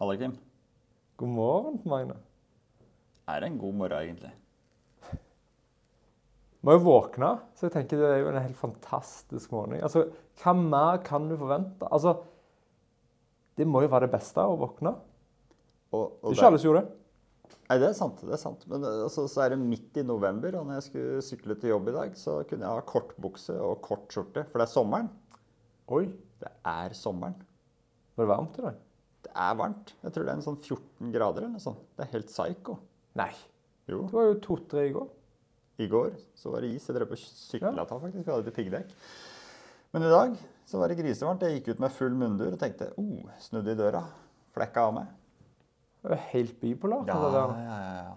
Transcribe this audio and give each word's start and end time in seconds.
Halla, 0.00 0.16
Kim. 0.18 0.34
God 1.16 1.28
morgen, 1.30 1.76
Magne. 1.86 2.16
Er 3.30 3.40
det 3.40 3.52
en 3.52 3.58
god 3.60 3.76
morgen, 3.78 4.08
egentlig? 4.08 4.32
Må 6.64 6.74
jo 6.78 6.82
våkne, 6.86 7.28
så 7.54 7.66
jeg 7.68 7.74
tenker 7.74 8.00
det 8.00 8.08
er 8.08 8.20
jo 8.22 8.30
en 8.32 8.40
helt 8.40 8.56
fantastisk 8.58 9.52
morgen. 9.52 9.76
Altså, 9.84 10.06
hva 10.40 10.54
mer 10.56 11.02
kan 11.04 11.28
du 11.28 11.36
forvente? 11.38 11.86
Altså, 11.92 12.16
det 13.58 13.66
må 13.68 13.84
jo 13.84 13.90
være 13.92 14.08
det 14.08 14.14
beste 14.16 14.42
å 14.42 14.56
våkne. 14.58 14.94
Og, 15.94 16.16
Det 16.22 16.30
er 16.32 16.38
ikke 16.38 16.48
alle 16.48 16.60
som 16.62 16.70
gjorde 16.70 16.84
det. 16.86 17.00
Nei, 17.68 17.76
det 17.80 17.88
er 17.90 17.96
sant. 17.96 18.22
det 18.24 18.32
er 18.34 18.40
sant. 18.40 18.64
Men 18.68 18.82
eh, 18.84 19.02
altså, 19.06 19.26
så 19.30 19.44
er 19.44 19.52
det 19.54 19.60
midt 19.60 20.00
i 20.00 20.06
november, 20.08 20.56
og 20.58 20.66
når 20.66 20.80
jeg 20.80 20.86
skulle 20.88 21.22
sykle 21.24 21.56
til 21.60 21.70
jobb 21.74 21.92
i 21.92 21.96
dag, 22.00 22.16
så 22.18 22.38
kunne 22.48 22.64
jeg 22.66 22.80
ha 22.80 22.86
kortbukse 22.88 23.54
og 23.60 23.78
kort 23.84 24.08
skjorte, 24.12 24.46
for 24.48 24.60
det 24.60 24.66
er 24.66 24.72
sommeren. 24.74 25.12
Oi, 25.94 26.08
Det 26.40 26.50
er 26.66 26.96
sommeren. 26.96 27.36
var 28.16 28.24
det 28.24 28.32
varmt 28.32 28.58
i 28.58 28.64
dag? 28.64 28.80
Er 29.34 29.58
varmt. 29.58 29.92
Jeg 30.04 30.14
tror 30.14 30.26
det 30.26 30.32
er 30.32 30.38
en 30.38 30.46
sånn 30.46 30.60
14 30.60 31.12
grader 31.14 31.42
eller 31.42 31.56
noe 31.56 31.62
sånt. 31.62 31.82
Det 31.96 32.06
er 32.06 32.12
helt 32.14 32.30
psycho. 32.30 32.78
Nei. 33.18 33.32
Jo. 33.90 34.04
Det 34.06 34.16
var 34.16 34.28
jo 34.30 34.40
to-tre 34.44 34.88
i 34.88 34.94
går. 34.94 35.08
I 35.82 35.88
går 35.90 36.12
så 36.38 36.52
var 36.52 36.62
det 36.62 36.70
is. 36.76 36.86
Jeg 36.86 36.96
drev 36.96 37.10
på 37.10 37.18
sykkelata, 37.18 37.98
faktisk. 37.98 38.22
Vi 38.22 38.30
hadde 38.30 38.46
til 38.46 38.56
piggdekk. 38.60 38.92
Men 39.94 40.06
i 40.06 40.12
dag 40.12 40.36
så 40.70 40.80
var 40.80 40.90
det 40.90 41.00
grisevarmt. 41.00 41.42
Jeg 41.42 41.58
gikk 41.58 41.74
ut 41.74 41.82
med 41.82 41.94
full 41.94 42.14
mundur 42.18 42.54
og 42.54 42.60
tenkte 42.62 42.92
oh, 43.00 43.26
snudde 43.42 43.74
i 43.74 43.78
døra. 43.78 44.04
Flekka 44.54 44.86
av 44.88 44.94
meg. 45.00 45.10
Det 46.04 46.12
var 46.12 46.22
helt 46.30 46.60
bipolar. 46.60 47.02
Ja, 47.08 47.18
det 47.18 47.32
ja, 47.32 47.34
der. 47.34 47.64
ja. 47.66 47.80
ja. 48.04 48.14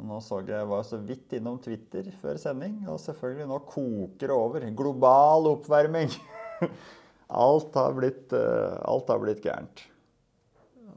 Og 0.00 0.06
nå 0.08 0.16
så 0.24 0.38
jeg, 0.40 0.54
jeg 0.54 0.68
var 0.70 0.84
så 0.88 0.98
vidt 1.04 1.34
innom 1.36 1.58
Twitter 1.60 2.06
før 2.22 2.38
sending, 2.40 2.78
og 2.88 2.96
selvfølgelig 3.02 3.46
nå 3.50 3.58
koker 3.68 4.30
det 4.30 4.36
over. 4.36 4.64
Global 4.76 5.50
oppvarming. 5.50 6.14
Alt 7.30 7.76
har 7.78 7.92
blitt, 7.94 8.32
eh, 8.34 8.78
alt 8.90 9.10
har 9.12 9.20
blitt 9.22 9.44
gærent. 9.44 9.84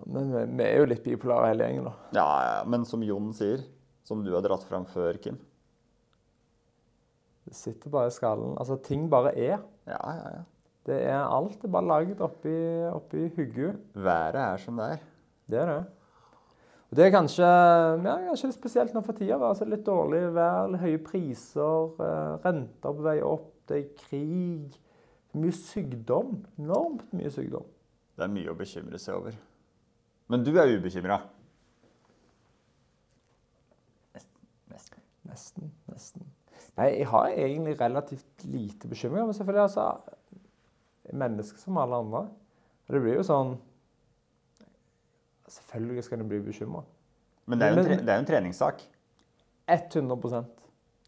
Men 0.06 0.32
vi, 0.34 0.44
vi 0.58 0.66
er 0.68 0.82
jo 0.82 0.90
litt 0.90 1.04
bipolare 1.06 1.52
hele 1.52 1.68
gjengen, 1.68 1.88
da. 1.88 1.94
Ja, 2.18 2.28
ja, 2.44 2.56
men 2.70 2.86
som 2.88 3.04
Jon 3.06 3.32
sier, 3.36 3.64
som 4.08 4.24
du 4.26 4.34
har 4.36 4.44
dratt 4.46 4.66
fram 4.68 4.86
før, 4.90 5.20
Kim. 5.24 5.40
Det 7.44 7.56
sitter 7.56 7.92
bare 7.92 8.12
i 8.12 8.16
skallen. 8.16 8.56
Altså, 8.60 8.78
ting 8.84 9.10
bare 9.12 9.34
er. 9.36 9.58
Ja, 9.88 10.00
ja, 10.00 10.28
ja. 10.38 10.44
Det 10.84 10.96
er 11.08 11.22
alt 11.22 11.56
det 11.62 11.70
er 11.70 11.72
bare 11.72 11.88
laget 11.88 12.22
oppi, 12.24 12.54
oppi 12.92 13.28
hodet. 13.38 13.76
Været 13.96 14.40
er 14.42 14.58
som 14.60 14.80
det 14.80 14.88
er. 14.96 15.04
Det 15.52 15.60
er 15.62 15.70
det. 15.70 15.84
Og 16.92 16.98
det 16.98 17.06
er 17.06 17.14
kanskje, 17.16 17.48
ja, 18.04 18.16
kanskje 18.28 18.50
litt 18.50 18.58
spesielt 18.58 18.96
nå 18.96 19.02
for 19.06 19.18
tida. 19.18 19.38
da. 19.40 19.54
Altså 19.54 19.66
litt 19.66 19.86
dårlig 19.88 20.20
vær, 20.36 20.68
litt 20.74 20.84
høye 20.84 21.00
priser, 21.04 21.96
eh, 22.04 22.34
renter 22.44 22.98
på 23.00 23.06
vei 23.08 23.16
opp, 23.26 23.48
det 23.72 23.80
er 23.80 23.88
krig. 24.04 24.76
Mye 25.34 25.56
sykdom. 25.56 26.36
Enormt 26.60 27.08
mye 27.16 27.32
sykdom. 27.34 27.66
Det 28.14 28.28
er 28.28 28.36
mye 28.36 28.52
å 28.52 28.60
bekymre 28.60 29.00
seg 29.02 29.18
over. 29.18 29.40
Men 30.32 30.46
du 30.46 30.54
er 30.58 30.72
ubekymra? 30.78 31.20
Nesten. 34.72 35.04
Nesten. 35.30 35.74
Nesten. 35.92 36.28
Nei, 36.78 36.90
jeg 36.98 37.08
har 37.12 37.30
egentlig 37.30 37.76
relativt 37.82 38.46
lite 38.50 38.88
bekymringer. 38.90 39.28
Men 39.30 39.38
selvfølgelig, 39.38 39.62
altså 39.68 40.14
er 41.06 41.20
Mennesker 41.20 41.60
som 41.60 41.78
alle 41.78 41.96
andre. 41.96 42.26
Og 42.88 42.96
det 42.96 43.04
blir 43.04 43.20
jo 43.20 43.28
sånn 43.28 43.56
Selvfølgelig 45.54 46.04
skal 46.08 46.22
en 46.24 46.30
bli 46.32 46.40
bekymra. 46.42 46.82
Men 47.46 47.60
det 47.60 47.68
er 47.68 47.76
jo 47.76 47.84
en, 47.94 48.10
en 48.10 48.26
treningssak. 48.26 48.82
100% 49.70 50.64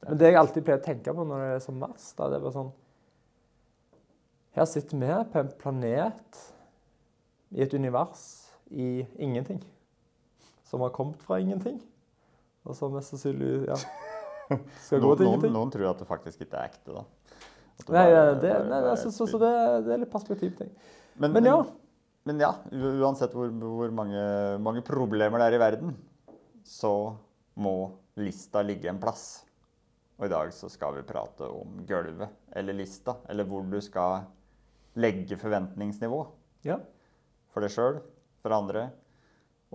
Men 0.05 0.19
det 0.19 0.30
jeg 0.30 0.38
alltid 0.39 0.66
pleier 0.67 0.81
å 0.81 0.86
tenke 0.86 1.13
på 1.16 1.23
når 1.27 1.41
det 1.41 1.53
er 1.55 1.63
som 1.63 1.80
verst, 1.81 2.13
da, 2.19 2.27
det 2.30 2.38
er 2.38 2.43
bare 2.43 2.55
sånn 2.55 2.73
Her 4.55 4.67
sitter 4.69 5.02
vi 5.02 5.17
på 5.31 5.41
en 5.41 5.52
planet 5.59 6.41
i 7.55 7.63
et 7.66 7.73
univers 7.75 8.45
i 8.71 9.05
ingenting. 9.21 9.61
Som 10.66 10.81
har 10.81 10.89
kommet 10.95 11.21
fra 11.23 11.38
ingenting. 11.39 11.80
Og 12.66 12.75
som 12.75 12.94
mest 12.95 13.13
sannsynlig 13.13 13.67
ja, 13.69 13.75
skal 14.81 15.02
gå 15.03 15.11
til 15.20 15.27
ingenting. 15.30 15.53
noen 15.53 15.71
tror 15.73 15.92
at 15.92 15.99
det 16.02 16.08
faktisk 16.09 16.42
ikke 16.45 16.58
er 16.58 16.71
ekte, 16.71 16.95
da. 16.95 17.04
Det 17.75 17.92
Nei, 17.92 18.05
bare- 18.08 18.36
det, 18.42 18.52
nei, 18.71 18.80
jeg 18.87 18.98
synes 19.04 19.17
så, 19.20 19.25
så 19.27 19.36
spill. 19.36 19.42
det, 19.43 19.86
det 19.86 19.93
er 19.93 20.02
litt 20.05 20.11
perspektivting. 20.14 20.70
Men, 21.20 21.33
Men 21.36 21.49
ja. 21.49 21.58
Men 22.25 22.39
ja, 22.42 22.52
uansett 23.05 23.36
hvor, 23.37 23.52
hvor 23.61 23.92
mange, 23.93 24.21
mange 24.65 24.81
problemer 24.81 25.37
det 25.43 25.49
er 25.52 25.58
i 25.58 25.61
verden, 25.61 25.92
så 26.65 26.92
må 27.61 27.75
lista 28.17 28.64
ligge 28.65 28.89
en 28.89 28.98
plass. 29.04 29.43
Og 30.17 30.25
i 30.25 30.31
dag 30.31 30.49
så 30.55 30.70
skal 30.71 30.95
vi 30.95 31.04
prate 31.05 31.45
om 31.52 31.75
gulvet, 31.86 32.31
eller 32.55 32.73
lista, 32.80 33.17
eller 33.30 33.45
hvor 33.45 33.61
du 33.70 33.77
skal 33.83 34.23
legge 34.98 35.37
forventningsnivå. 35.37 36.23
Ja. 36.65 36.80
For 37.54 37.61
deg 37.61 37.75
sjøl, 37.75 37.99
for 38.45 38.56
andre. 38.56 38.88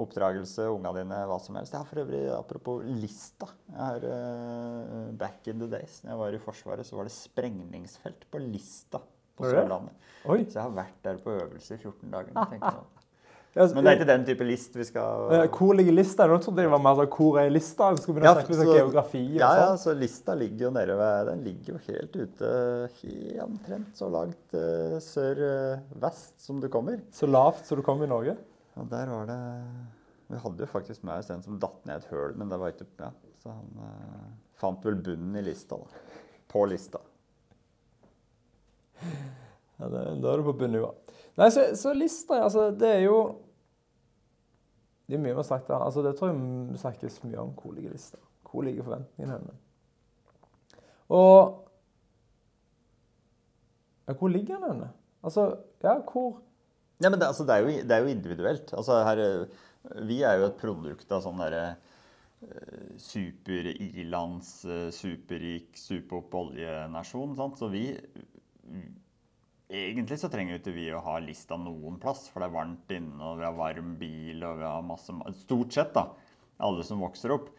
Oppdragelse, 0.00 0.64
unga 0.70 0.92
dine, 0.96 1.16
hva 1.28 1.36
som 1.42 1.58
helst. 1.58 1.74
Jeg 1.74 1.82
har 1.82 1.88
for 1.90 2.00
øvrig, 2.04 2.22
apropos 2.32 2.84
lista 3.02 3.50
jeg 3.66 3.80
har, 3.82 4.06
uh, 4.06 5.08
Back 5.18 5.50
in 5.50 5.60
the 5.60 5.68
days, 5.68 6.00
når 6.04 6.14
jeg 6.14 6.20
var 6.22 6.36
i 6.36 6.44
Forsvaret, 6.44 6.86
så 6.86 6.96
var 6.96 7.10
det 7.10 7.16
sprengningsfelt 7.16 8.28
på 8.30 8.40
Lista 8.46 9.02
på? 9.36 9.50
Sørlandet. 9.50 10.08
Så 10.22 10.56
jeg 10.56 10.62
har 10.62 10.72
vært 10.76 10.96
der 11.04 11.20
på 11.24 11.34
øvelse 11.34 11.76
i 11.76 11.78
14 11.80 12.10
dager. 12.12 12.32
jeg. 12.34 12.62
Altså, 13.56 13.74
Men 13.74 13.84
det 13.84 13.90
er 13.90 13.96
ikke 13.98 14.08
den 14.12 14.24
type 14.28 14.46
list 14.46 14.76
vi 14.78 14.84
skal 14.86 15.32
eh, 15.34 15.46
Hvor 15.50 15.74
ligger 15.74 15.96
lista? 15.96 16.26
Nå 16.30 16.36
trodde 16.38 16.62
jeg 16.62 16.68
det 16.68 16.74
var 16.76 16.82
mer 16.84 17.00
sånn 17.00 17.08
hvor 17.16 17.38
er 17.40 17.50
lista? 17.50 17.88
Vi 17.96 18.04
skulle 18.04 18.20
begynne 18.20 18.30
Ja, 18.30 18.36
å 18.36 18.44
snakke 18.44 18.54
litt 18.54 18.62
om 18.62 18.78
geografi 18.78 19.22
og 19.24 19.40
Ja, 19.40 19.48
ja, 19.58 19.64
sånn. 19.72 19.80
så 19.82 19.94
lista 19.98 20.36
ligger 20.38 20.68
jo 20.68 20.70
nede 20.76 20.98
ved 21.00 21.30
Den 21.32 21.42
ligger 21.48 21.72
jo 21.74 21.80
helt 21.88 22.20
ute, 22.20 22.52
helt 23.00 23.42
omtrent 23.48 23.98
så 23.98 24.10
langt 24.12 24.54
uh, 24.54 25.00
sør-vest 25.02 26.36
som 26.46 26.62
du 26.62 26.68
kommer. 26.70 27.02
Så 27.10 27.26
lavt 27.26 27.66
som 27.66 27.80
du 27.80 27.84
kommer 27.86 28.06
i 28.06 28.12
Norge. 28.12 28.36
Og 28.78 28.90
der 28.90 29.10
var 29.10 29.26
det 29.26 29.40
Vi 30.30 30.38
hadde 30.38 30.62
jo 30.62 30.70
faktisk 30.70 31.02
med 31.02 31.18
oss 31.18 31.30
en 31.34 31.42
som 31.42 31.58
datt 31.58 31.86
ned 31.88 32.02
et 32.04 32.10
høl, 32.12 32.36
men 32.38 32.50
det 32.50 32.58
var 32.60 32.74
ikke 32.74 32.86
Ja, 33.00 33.10
så 33.42 33.54
han 33.54 33.84
eh, 33.86 34.26
fant 34.60 34.84
vel 34.84 35.00
bunnen 35.02 35.38
i 35.40 35.42
lista, 35.42 35.78
da. 35.80 36.02
På 36.50 36.64
lista. 36.70 37.00
Ja, 39.80 39.88
det, 39.88 40.02
da 40.22 40.32
er 40.32 40.40
du 40.40 40.44
på 40.44 40.56
bunnivå. 40.60 40.90
Nei, 41.40 41.48
så, 41.54 41.70
så 41.78 41.94
lista, 41.96 42.42
altså, 42.44 42.68
det 42.76 42.88
er 42.98 43.06
jo 43.06 43.20
Det 45.08 45.16
er 45.16 45.22
mye 45.22 45.32
vi 45.32 45.40
har 45.40 45.46
sagt 45.48 45.70
der. 45.70 45.82
Altså, 45.82 46.02
det 46.06 46.14
tror 46.18 46.30
jeg 46.30 46.38
vi 46.70 46.78
snakkes 46.78 47.22
mye 47.24 47.40
om. 47.42 47.54
Hvor 47.58 47.74
ligger 47.74 47.94
lista? 47.94 48.20
Hvor 48.46 48.62
ligger 48.62 48.86
forventningene 48.86 49.38
henne? 49.38 49.56
Og 51.10 51.66
ja, 54.06 54.12
Hvor 54.12 54.28
ligger 54.28 54.58
den 54.58 54.72
henne? 54.72 54.90
Altså, 55.22 55.56
ja, 55.82 55.96
hvor 56.12 56.42
Ja, 57.00 57.08
men 57.08 57.18
det, 57.18 57.30
altså, 57.30 57.46
det, 57.48 57.56
er 57.56 57.64
jo, 57.64 57.84
det 57.88 57.96
er 57.96 58.04
jo 58.04 58.12
individuelt. 58.12 58.72
Altså, 58.76 58.98
her, 59.06 59.22
eh, 59.24 59.60
vi 60.04 60.20
er 60.26 60.40
jo 60.40 60.50
et 60.50 60.58
produkt 60.60 61.12
av 61.16 61.22
sånn 61.24 61.40
derre 61.40 61.62
eh, 62.44 62.96
super-ilands, 63.00 64.50
eh, 64.68 64.88
superrik, 64.92 65.70
superopp 65.80 66.36
oljenasjon. 66.44 67.36
Så 67.58 67.70
vi 67.72 67.86
Egentlig 69.70 70.16
så 70.18 70.26
trenger 70.26 70.56
ikke 70.58 70.72
vi 70.74 70.88
å 70.90 71.00
ha 71.04 71.12
lista 71.22 71.54
noen 71.54 72.00
plass, 72.02 72.24
for 72.26 72.42
det 72.42 72.48
er 72.48 72.54
varmt 72.56 72.90
inne, 72.90 73.20
og 73.22 73.36
vi 73.38 73.44
har 73.46 73.54
varm 73.54 73.92
bil, 74.00 74.40
og 74.42 74.56
vi 74.58 74.66
har 74.66 74.82
masse 74.82 75.14
Stort 75.44 75.76
sett, 75.76 75.92
da. 75.94 76.08
Alle 76.66 76.82
som 76.86 76.98
vokser 76.98 77.30
opp, 77.36 77.52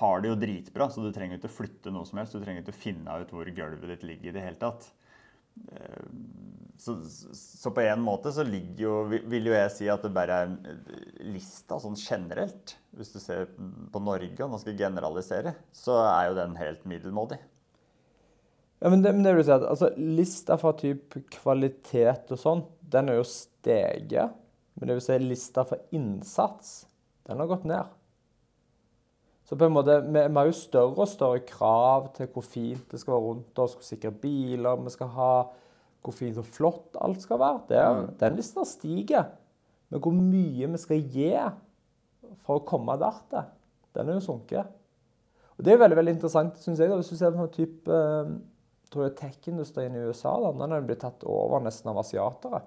har 0.00 0.22
det 0.22 0.32
jo 0.32 0.38
dritbra, 0.42 0.88
så 0.90 1.04
du 1.04 1.12
trenger 1.14 1.38
ikke 1.38 1.52
flytte 1.54 1.92
noe 1.94 2.06
som 2.06 2.18
helst. 2.18 2.34
Du 2.34 2.42
trenger 2.42 2.64
ikke 2.64 2.74
finne 2.74 3.14
ut 3.22 3.30
hvor 3.34 3.46
gulvet 3.46 3.94
ditt 3.94 4.08
ligger 4.08 4.32
i 4.32 4.34
det 4.34 4.42
hele 4.42 4.58
tatt. 4.58 4.90
Så, 6.80 6.94
så 7.36 7.70
på 7.76 7.82
en 7.84 8.00
måte 8.00 8.30
så 8.32 8.40
ligger 8.46 8.84
jo 8.86 8.92
vil- 9.10 9.50
jo 9.50 9.52
jeg 9.52 9.72
si 9.74 9.88
at 9.92 10.00
det 10.06 10.12
bare 10.16 10.38
er 10.46 10.52
eh, 10.70 11.24
lista 11.34 11.76
sånn 11.82 11.98
generelt. 12.00 12.76
Hvis 12.96 13.12
du 13.12 13.18
ser 13.20 13.50
på 13.92 14.00
Norge, 14.02 14.38
og 14.40 14.54
nå 14.54 14.60
skal 14.62 14.78
generalisere, 14.78 15.52
så 15.76 15.98
er 16.06 16.30
jo 16.30 16.38
den 16.40 16.56
helt 16.56 16.86
middelmådig. 16.88 17.38
Ja, 18.80 18.88
men 18.88 19.02
det, 19.04 19.12
men 19.12 19.26
det 19.26 19.34
vil 19.36 19.44
si 19.44 19.52
at 19.52 19.66
altså, 19.68 19.90
Lista 20.00 20.56
for 20.56 20.78
typ 20.80 21.18
kvalitet 21.36 22.32
og 22.32 22.40
sånn, 22.40 22.64
den 22.90 23.12
er 23.12 23.20
jo 23.20 23.28
steget. 23.28 24.32
Men 24.80 24.88
det 24.88 24.96
vil 24.96 25.04
si 25.04 25.18
lista 25.20 25.66
for 25.68 25.82
innsats, 25.92 26.86
den 27.28 27.42
har 27.42 27.50
gått 27.50 27.66
ned. 27.68 27.90
Så 29.44 29.58
på 29.58 29.66
en 29.66 29.74
måte, 29.74 29.98
vi, 30.06 30.22
vi 30.22 30.38
har 30.38 30.46
jo 30.48 30.56
større 30.56 31.04
og 31.04 31.10
større 31.10 31.42
krav 31.44 32.12
til 32.16 32.30
hvor 32.32 32.46
fint 32.46 32.86
det 32.88 33.00
skal 33.02 33.16
være 33.18 33.26
rundt 33.26 33.60
oss, 33.60 33.74
hvor 33.76 33.84
sikre 33.84 34.12
biler 34.22 34.80
vi 34.80 34.92
skal 34.94 35.10
ha, 35.18 35.32
hvor 36.00 36.16
fint 36.16 36.38
og 36.40 36.48
flott 36.48 36.96
alt 37.00 37.22
skal 37.22 37.40
være. 37.40 37.62
Det, 37.68 37.80
mm. 37.80 38.04
Den 38.20 38.36
lista 38.38 38.64
stiger. 38.68 39.30
Men 39.90 40.02
hvor 40.04 40.14
mye 40.16 40.70
vi 40.72 40.80
skal 40.80 41.02
gi 41.02 41.32
for 42.44 42.60
å 42.60 42.66
komme 42.66 42.96
der 43.00 43.18
til, 43.30 43.48
den 43.96 44.08
er 44.08 44.20
jo 44.20 44.26
sunket. 44.28 44.76
Og 45.58 45.64
Det 45.66 45.74
er 45.74 45.82
veldig 45.82 45.98
veldig 45.98 46.14
interessant, 46.16 46.60
synes 46.62 46.80
jeg. 46.80 46.88
da, 46.88 46.96
Hvis 46.96 47.10
du 47.10 47.16
ser 47.16 47.34
på 47.34 47.42
en 47.42 47.52
type, 47.52 47.90
eh, 47.90 48.30
tror 48.90 49.04
jeg 49.04 49.16
tech-industrien 49.16 49.96
i 49.96 50.06
USA, 50.08 50.32
da, 50.40 50.52
den 50.52 50.72
er 50.72 50.86
blitt 50.86 51.02
tatt 51.02 51.24
over 51.24 51.60
nesten 51.60 51.90
av 51.90 51.98
asiatere. 51.98 52.62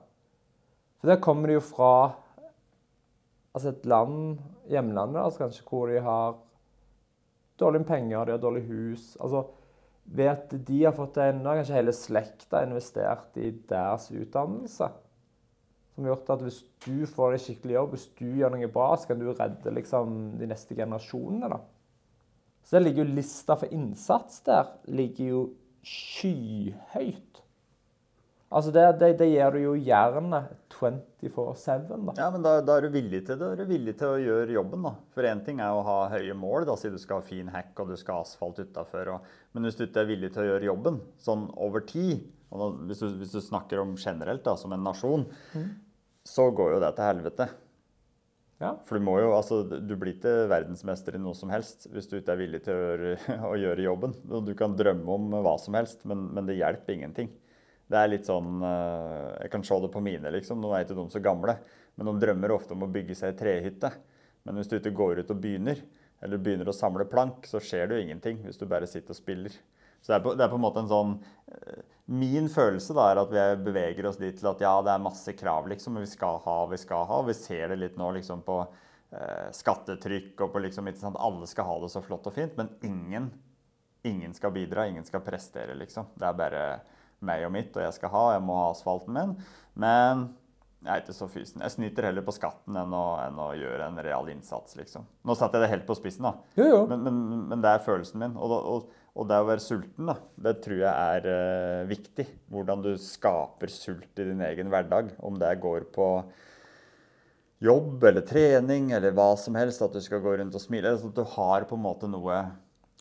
For 1.00 1.10
der 1.10 1.22
kommer 1.24 1.48
de 1.48 1.58
jo 1.58 1.60
fra 1.60 2.14
altså 3.54 3.70
et 3.70 3.86
land, 3.86 4.40
hjemlandet 4.70 5.22
altså 5.22 5.44
kanskje, 5.44 5.66
hvor 5.68 5.88
de 5.88 6.00
har 6.02 6.38
dårlig 7.60 7.84
med 7.84 7.88
penger, 7.88 8.26
de 8.26 8.32
har 8.32 8.42
dårlig 8.42 8.64
hus. 8.68 9.18
altså 9.20 9.44
ved 10.04 10.30
at 10.30 10.54
de 10.68 10.84
har 10.84 10.96
fått 10.98 11.18
en, 11.24 11.46
har 11.46 11.62
kanskje 11.62 11.78
hele 11.78 11.96
slekta 11.96 12.64
investert 12.66 13.38
i 13.40 13.52
deres 13.70 14.10
utdannelse, 14.12 14.92
Som 15.94 16.08
har 16.08 16.16
gjort 16.16 16.30
at 16.34 16.42
hvis 16.42 16.64
du 16.86 17.06
får 17.06 17.36
deg 17.36 17.42
skikkelig 17.44 17.76
jobb, 17.76 17.92
hvis 17.94 18.08
du 18.18 18.26
gjør 18.26 18.56
noe 18.56 18.70
bra, 18.74 18.88
så 18.98 19.12
kan 19.12 19.20
du 19.22 19.28
redde 19.30 19.74
liksom, 19.76 20.16
de 20.40 20.48
neste 20.50 20.74
generasjonene. 20.74 21.50
da. 21.54 21.60
Så 22.64 22.78
det 22.78 22.84
ligger 22.88 23.04
jo 23.04 23.14
lista 23.14 23.58
for 23.60 23.76
innsats 23.76 24.42
der 24.48 24.72
ligger 24.90 25.28
jo 25.28 25.44
skyhøyt. 25.86 27.44
Altså 28.54 28.72
det, 28.74 28.88
det, 29.02 29.12
det 29.20 29.30
gir 29.30 29.54
du 29.54 29.60
jo 29.64 29.74
jernet 29.78 30.50
24-7. 30.84 31.88
da. 31.90 32.14
Ja, 32.20 32.28
men 32.34 32.44
da, 32.46 32.58
da 32.66 32.78
er 32.78 32.88
du 32.88 32.94
villig 32.94 33.24
til 33.24 33.38
det. 33.38 33.40
Da 33.42 33.52
er 33.54 33.62
du 33.64 33.72
villig 33.72 33.96
til 34.00 34.12
å 34.12 34.22
gjøre 34.22 34.56
jobben, 34.58 34.86
da. 34.86 34.94
For 35.16 35.28
én 35.30 35.42
ting 35.46 35.62
er 35.64 35.74
å 35.74 35.84
ha 35.88 35.98
høye 36.14 36.36
mål, 36.38 36.68
da, 36.70 36.78
si 36.80 36.92
du 36.94 37.00
skal 37.02 37.22
ha 37.22 37.28
fin 37.28 37.50
hekk 37.54 37.84
og 37.84 37.94
du 37.94 37.98
skal 38.00 38.20
ha 38.20 38.28
asfalt 38.28 38.62
utafor. 38.64 39.14
Men 39.54 39.68
hvis 39.68 39.80
du 39.80 39.86
ikke 39.88 40.04
er 40.04 40.12
villig 40.12 40.34
til 40.36 40.44
å 40.44 40.50
gjøre 40.52 40.70
jobben 40.70 41.02
sånn 41.24 41.48
over 41.62 41.86
tid, 41.90 42.24
og 42.54 42.62
da, 42.62 42.70
hvis, 42.90 43.02
du, 43.02 43.20
hvis, 43.22 43.34
du, 43.34 43.42
snakker 43.42 43.82
om 43.82 43.96
generelt 43.98 44.46
da, 44.46 44.56
som 44.60 44.74
en 44.76 44.86
nasjon, 44.86 45.26
mm. 45.56 45.70
så 46.30 46.48
går 46.54 46.76
jo 46.76 46.82
det 46.84 46.94
til 46.98 47.10
helvete. 47.10 47.50
Ja. 48.62 48.76
For 48.88 49.00
du 49.00 49.04
må 49.04 49.18
jo, 49.20 49.32
altså, 49.36 49.64
du 49.66 49.96
blir 50.00 50.14
ikke 50.14 50.46
verdensmester 50.52 51.18
i 51.18 51.22
noe 51.22 51.36
som 51.36 51.52
helst 51.52 51.88
hvis 51.92 52.08
du 52.08 52.20
ikke 52.20 52.36
er 52.36 52.40
villig 52.40 52.62
til 52.64 52.78
å 52.78 52.84
gjøre, 52.84 53.16
å 53.52 53.54
gjøre 53.60 53.88
jobben. 53.88 54.14
Du 54.46 54.54
kan 54.60 54.78
drømme 54.80 55.18
om 55.18 55.34
hva 55.44 55.58
som 55.62 55.76
helst, 55.80 56.06
men, 56.10 56.30
men 56.36 56.48
det 56.48 56.60
hjelper 56.60 56.96
ingenting. 56.96 57.34
Det 57.94 58.00
er 58.00 58.10
litt 58.10 58.26
sånn 58.26 58.64
eh, 58.66 59.34
Jeg 59.44 59.54
kan 59.54 59.66
se 59.68 59.78
det 59.84 59.92
på 59.94 60.02
mine, 60.04 60.32
liksom. 60.34 60.62
Nå 60.62 60.72
er 60.74 60.86
ikke 60.86 60.98
de 60.98 61.06
så 61.14 61.22
gamle. 61.24 61.58
Men 61.96 62.10
de 62.10 62.26
drømmer 62.26 62.56
ofte 62.56 62.74
om 62.74 62.88
å 62.88 62.92
bygge 62.94 63.18
seg 63.20 63.34
ei 63.34 63.40
trehytte. 63.40 63.92
Men 64.44 64.58
hvis 64.58 64.72
du 64.72 64.80
ikke 64.80 64.96
går 64.98 65.22
ut 65.22 65.32
og 65.32 65.42
begynner, 65.44 65.80
eller 66.24 66.42
begynner 66.42 66.72
å 66.72 66.76
samle 66.76 67.06
plank, 67.10 67.46
så 67.48 67.62
skjer 67.64 67.88
det 67.88 67.98
jo 67.98 68.06
ingenting 68.08 68.42
hvis 68.46 68.60
du 68.60 68.66
bare 68.70 68.90
sitter 68.90 69.14
og 69.14 69.20
spiller. 69.20 69.56
Så 70.04 70.12
det 70.12 70.18
er, 70.18 70.24
på, 70.26 70.34
det 70.36 70.44
er 70.44 70.52
på 70.52 70.60
en 70.60 70.64
måte 70.66 70.82
en 70.84 70.90
sånn 70.92 71.12
eh, 71.48 71.84
Min 72.12 72.50
følelse 72.52 72.96
da 72.98 73.06
er 73.08 73.22
at 73.22 73.30
vi 73.32 73.44
beveger 73.64 74.10
oss 74.10 74.18
dit 74.20 74.36
til 74.36 74.50
at 74.50 74.60
ja, 74.60 74.74
det 74.84 74.92
er 74.92 75.04
masse 75.04 75.32
krav, 75.40 75.70
liksom. 75.72 75.96
Men 75.96 76.04
vi 76.04 76.12
skal 76.12 76.42
ha, 76.44 76.58
vi 76.68 76.80
skal 76.82 77.06
ha. 77.08 77.22
Vi 77.30 77.36
ser 77.38 77.72
det 77.72 77.80
litt 77.80 78.00
nå 78.00 78.10
liksom 78.18 78.42
på 78.44 78.58
eh, 78.66 79.48
skattetrykk 79.56 80.44
og 80.44 80.52
på 80.52 80.64
liksom 80.66 80.90
ikke 80.92 81.06
sant, 81.06 81.22
Alle 81.24 81.48
skal 81.48 81.70
ha 81.70 81.78
det 81.86 81.94
så 81.94 82.04
flott 82.04 82.28
og 82.28 82.36
fint, 82.36 82.58
men 82.60 82.74
ingen, 82.84 83.30
ingen 84.04 84.36
skal 84.36 84.52
bidra. 84.56 84.90
Ingen 84.92 85.08
skal 85.08 85.24
prestere, 85.24 85.78
liksom. 85.80 86.12
Det 86.20 86.28
er 86.28 86.42
bare 86.42 86.66
meg 87.26 87.48
og 87.48 87.54
mitt, 87.56 87.76
og 87.76 87.86
jeg 87.86 87.98
skal 87.98 88.14
ha, 88.14 88.24
jeg 88.36 88.46
må 88.46 88.58
ha 88.60 88.72
asfalten 88.72 89.16
min. 89.18 89.36
Men 89.80 90.28
jeg 90.84 90.92
er 90.92 91.04
ikke 91.04 91.16
så 91.16 91.30
fysen. 91.32 91.62
Jeg 91.64 91.74
snyter 91.78 92.10
heller 92.10 92.26
på 92.28 92.34
skatten 92.36 92.76
enn 92.76 92.94
å, 92.96 93.04
enn 93.24 93.38
å 93.40 93.52
gjøre 93.56 93.86
en 93.88 94.00
real 94.04 94.28
innsats, 94.34 94.76
liksom. 94.76 95.06
Nå 95.24 95.36
satte 95.40 95.56
jeg 95.56 95.64
det 95.64 95.72
helt 95.72 95.86
på 95.88 95.96
spissen, 95.96 96.28
da. 96.28 96.34
Jo, 96.60 96.66
jo. 96.68 96.82
Men, 96.92 97.06
men, 97.06 97.22
men, 97.54 97.62
det 97.64 97.72
er 97.72 97.86
følelsen 97.86 98.20
min. 98.20 98.34
Og, 98.36 98.52
og, 98.52 98.90
og, 99.14 99.28
det 99.30 99.38
å 99.40 99.48
være 99.48 99.64
sulten, 99.64 100.10
da, 100.12 100.18
det 100.48 100.58
tror 100.66 100.82
jeg 100.82 100.92
er 100.92 101.30
uh, 101.30 101.86
viktig. 101.88 102.26
Hvordan 102.52 102.84
du 102.84 102.92
skaper 103.00 103.72
sult 103.72 104.20
i 104.20 104.28
din 104.28 104.44
egen 104.50 104.74
hverdag. 104.74 105.14
Om 105.24 105.40
det 105.40 105.54
går 105.64 105.88
på 105.96 106.10
jobb 107.64 108.04
eller 108.10 108.28
trening 108.28 108.92
eller 108.92 109.16
hva 109.16 109.30
som 109.40 109.56
helst. 109.56 109.86
At 109.88 109.96
du 109.96 110.04
skal 110.04 110.20
gå 110.26 110.36
rundt 110.36 110.60
og 110.60 110.66
smile. 110.66 110.98
Sånn 111.00 111.16
at 111.16 111.24
du 111.24 111.36
har 111.38 111.70
på 111.70 111.80
en 111.80 111.86
måte 111.88 112.12
noe 112.12 112.44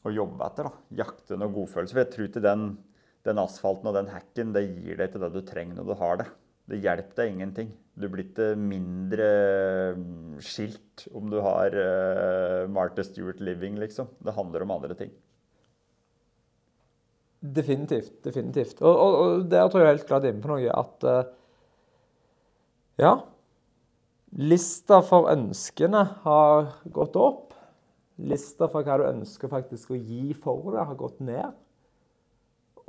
å 0.06 0.14
jobbe 0.14 0.46
etter. 0.46 0.70
da. 0.70 1.02
Jakte 1.02 1.40
noe 1.40 1.50
godfølelse. 1.50 1.98
For 1.98 2.04
jeg 2.04 2.14
tror 2.14 2.30
ikke 2.30 2.46
den 2.46 2.68
den 3.26 3.40
asfalten 3.42 3.90
og 3.90 3.96
den 3.96 4.10
hacken 4.10 4.54
det 4.54 4.64
gir 4.66 4.98
deg 4.98 5.12
til 5.12 5.22
det 5.22 5.32
du 5.34 5.42
trenger 5.46 5.78
når 5.78 5.90
du 5.90 5.94
har 6.00 6.20
det. 6.22 6.28
Det 6.70 6.78
hjelper 6.82 7.18
deg 7.18 7.32
ingenting. 7.32 7.72
Du 7.98 8.06
blir 8.08 8.24
ikke 8.24 8.52
mindre 8.56 9.26
mm, 9.98 10.38
skilt 10.42 11.04
om 11.12 11.28
du 11.30 11.40
har 11.44 11.74
uh, 11.74 12.70
Martha 12.72 13.04
Stewart 13.04 13.42
Living, 13.44 13.76
liksom. 13.82 14.08
Det 14.22 14.34
handler 14.36 14.64
om 14.64 14.74
andre 14.78 14.96
ting. 14.98 15.12
Definitivt. 17.42 18.14
Definitivt. 18.24 18.80
Og, 18.80 18.94
og, 18.94 19.18
og 19.20 19.46
der 19.50 19.68
tror 19.68 19.82
jeg 19.82 19.96
helt 19.96 20.08
klart 20.08 20.28
inne 20.28 20.42
på 20.42 20.52
noe 20.54 20.78
at 20.82 21.08
uh, 21.08 21.22
Ja. 23.02 23.16
Lista 24.32 25.02
for 25.04 25.28
ønskene 25.28 26.06
har 26.22 26.70
gått 26.88 27.18
opp. 27.20 27.52
Lista 28.22 28.68
for 28.70 28.86
hva 28.86 28.96
du 29.00 29.08
ønsker 29.10 29.50
faktisk 29.50 29.92
å 29.92 29.98
gi 29.98 30.32
for 30.38 30.72
det, 30.72 30.86
har 30.88 30.96
gått 30.96 31.20
ned. 31.20 31.52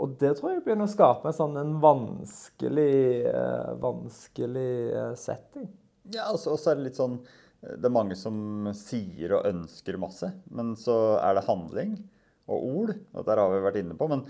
Og 0.02 0.16
det 0.20 0.34
tror 0.38 0.54
jeg 0.54 0.64
begynner 0.66 0.88
å 0.88 0.92
skape 0.92 1.30
en 1.30 1.36
sånn 1.36 1.58
en 1.60 1.76
vanskelig, 1.84 3.26
eh, 3.30 3.72
vanskelig 3.82 4.72
eh, 4.90 5.12
setting. 5.20 5.68
Ja, 6.14 6.30
og 6.34 6.40
så 6.42 6.58
er 6.72 6.80
det 6.80 6.90
litt 6.90 7.00
sånn 7.00 7.20
eh, 7.22 7.76
Det 7.78 7.88
er 7.88 7.96
mange 7.96 8.18
som 8.20 8.72
sier 8.76 9.38
og 9.38 9.48
ønsker 9.48 10.00
masse, 10.02 10.34
men 10.52 10.74
så 10.80 11.18
er 11.22 11.38
det 11.38 11.46
handling 11.48 11.96
og 12.52 12.66
ord. 12.68 12.96
Dette 13.14 13.38
har 13.40 13.54
vi 13.54 13.62
vært 13.64 13.82
inne 13.84 13.98
på. 14.00 14.10
Men 14.12 14.26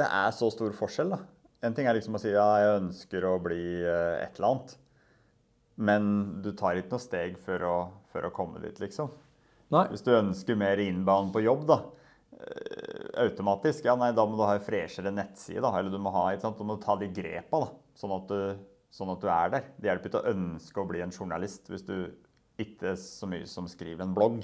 det 0.00 0.08
er 0.08 0.32
så 0.34 0.50
stor 0.50 0.74
forskjell, 0.74 1.14
da. 1.14 1.20
En 1.64 1.76
ting 1.76 1.86
er 1.88 1.96
liksom 1.96 2.16
å 2.16 2.20
si 2.20 2.32
ja, 2.32 2.48
jeg 2.60 2.80
ønsker 2.80 3.24
å 3.24 3.36
bli 3.40 3.62
et 3.86 4.34
eller 4.36 4.48
annet. 4.50 4.74
Men 5.80 6.08
du 6.44 6.50
tar 6.52 6.76
ikke 6.76 6.92
noe 6.96 7.02
steg 7.02 7.38
for 7.40 7.62
å, 7.64 7.76
for 8.12 8.26
å 8.26 8.32
komme 8.34 8.60
dit, 8.62 8.76
liksom. 8.82 9.08
Nei. 9.72 9.86
Hvis 9.92 10.04
du 10.04 10.10
ønsker 10.12 10.58
mer 10.58 10.82
innbanen 10.82 11.32
på 11.32 11.44
jobb, 11.46 11.64
da 11.70 11.78
automatisk. 13.20 13.86
Ja, 13.86 13.94
nei, 13.98 14.12
da 14.16 14.24
må 14.26 14.38
du 14.38 14.44
ha 14.46 14.54
en 14.56 14.64
freshere 14.64 15.12
nettside. 15.14 15.62
Da. 15.64 15.72
Eller 15.78 15.92
du 15.92 16.00
må, 16.02 16.12
ha, 16.14 16.28
du 16.34 16.64
må 16.66 16.78
ta 16.82 16.96
de 17.00 17.10
grepa, 17.14 17.64
da, 17.66 17.70
sånn 17.98 18.14
at, 18.16 18.30
du, 18.30 18.66
sånn 18.94 19.12
at 19.14 19.22
du 19.22 19.30
er 19.30 19.54
der. 19.54 19.70
Det 19.78 19.90
hjelper 19.90 20.10
ikke 20.10 20.22
å 20.22 20.34
ønske 20.34 20.82
å 20.82 20.88
bli 20.90 21.02
en 21.04 21.14
journalist 21.14 21.70
hvis 21.72 21.86
du 21.88 21.96
ikke 22.60 22.94
så 23.00 23.28
mye 23.30 23.46
som 23.50 23.68
skriver 23.70 24.04
en 24.04 24.14
blogg. 24.16 24.42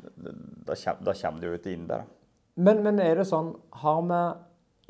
Da 0.00 0.76
da 1.04 1.14
kommer 1.14 1.42
du 1.42 1.50
jo 1.50 1.58
ikke 1.58 1.74
inn 1.74 1.88
der. 1.90 2.06
Men, 2.60 2.82
men, 2.84 2.98
er 3.02 3.20
det 3.20 3.28
sånn 3.28 3.52
Har 3.82 4.00
vi 4.08 4.20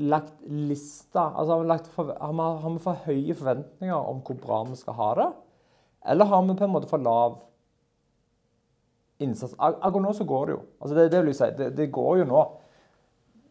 lagt 0.09 0.39
lista 0.49 1.27
altså 1.29 1.53
har, 1.53 1.61
vi 1.61 1.69
lagt 1.69 1.91
for, 1.93 2.09
har, 2.17 2.33
vi, 2.33 2.47
har 2.63 2.73
vi 2.73 2.83
for 2.83 3.03
høye 3.05 3.37
forventninger 3.37 4.09
om 4.13 4.23
hvor 4.25 4.39
bra 4.41 4.63
vi 4.71 4.79
skal 4.81 4.97
ha 4.97 5.09
det? 5.19 5.29
Eller 6.09 6.31
har 6.31 6.47
vi 6.47 6.57
på 6.57 6.65
en 6.65 6.73
måte 6.73 6.89
for 6.89 7.05
lav 7.05 7.37
innsats? 9.21 9.53
Akkurat 9.59 10.07
nå 10.07 10.15
så 10.17 10.25
går 10.25 10.47
det 10.49 10.55
jo. 10.57 10.63
Altså 10.81 10.97
det, 10.97 11.07
det 11.13 11.21
vil 11.21 11.33
jeg 11.35 11.41
si, 11.43 11.51
det, 11.59 11.69
det 11.77 11.91
går 11.93 12.23
jo 12.23 12.31
nå 12.31 12.45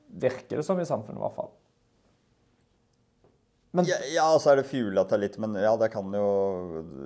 virker 0.09 0.61
det 0.61 0.65
som 0.65 0.79
i 0.79 0.88
samfunnet, 0.88 1.19
i 1.19 1.25
hvert 1.25 1.38
fall. 1.38 1.51
Men, 3.71 3.85
ja, 3.85 3.95
ja, 4.15 4.39
så 4.39 4.50
er 4.50 4.59
det 4.59 4.65
fjulete 4.65 5.17
litt, 5.21 5.35
men 5.38 5.53
ja, 5.61 5.75
det 5.77 5.91
kan 5.94 6.07
jo 6.09 6.29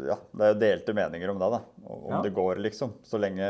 ja, 0.07 0.15
Det 0.31 0.45
er 0.45 0.53
jo 0.53 0.59
delte 0.61 0.93
meninger 0.95 1.33
om 1.33 1.41
det, 1.41 1.49
da. 1.51 1.59
Om 1.83 2.13
ja. 2.13 2.21
det 2.23 2.31
går, 2.37 2.61
liksom. 2.63 2.93
Så 3.03 3.19
lenge 3.19 3.49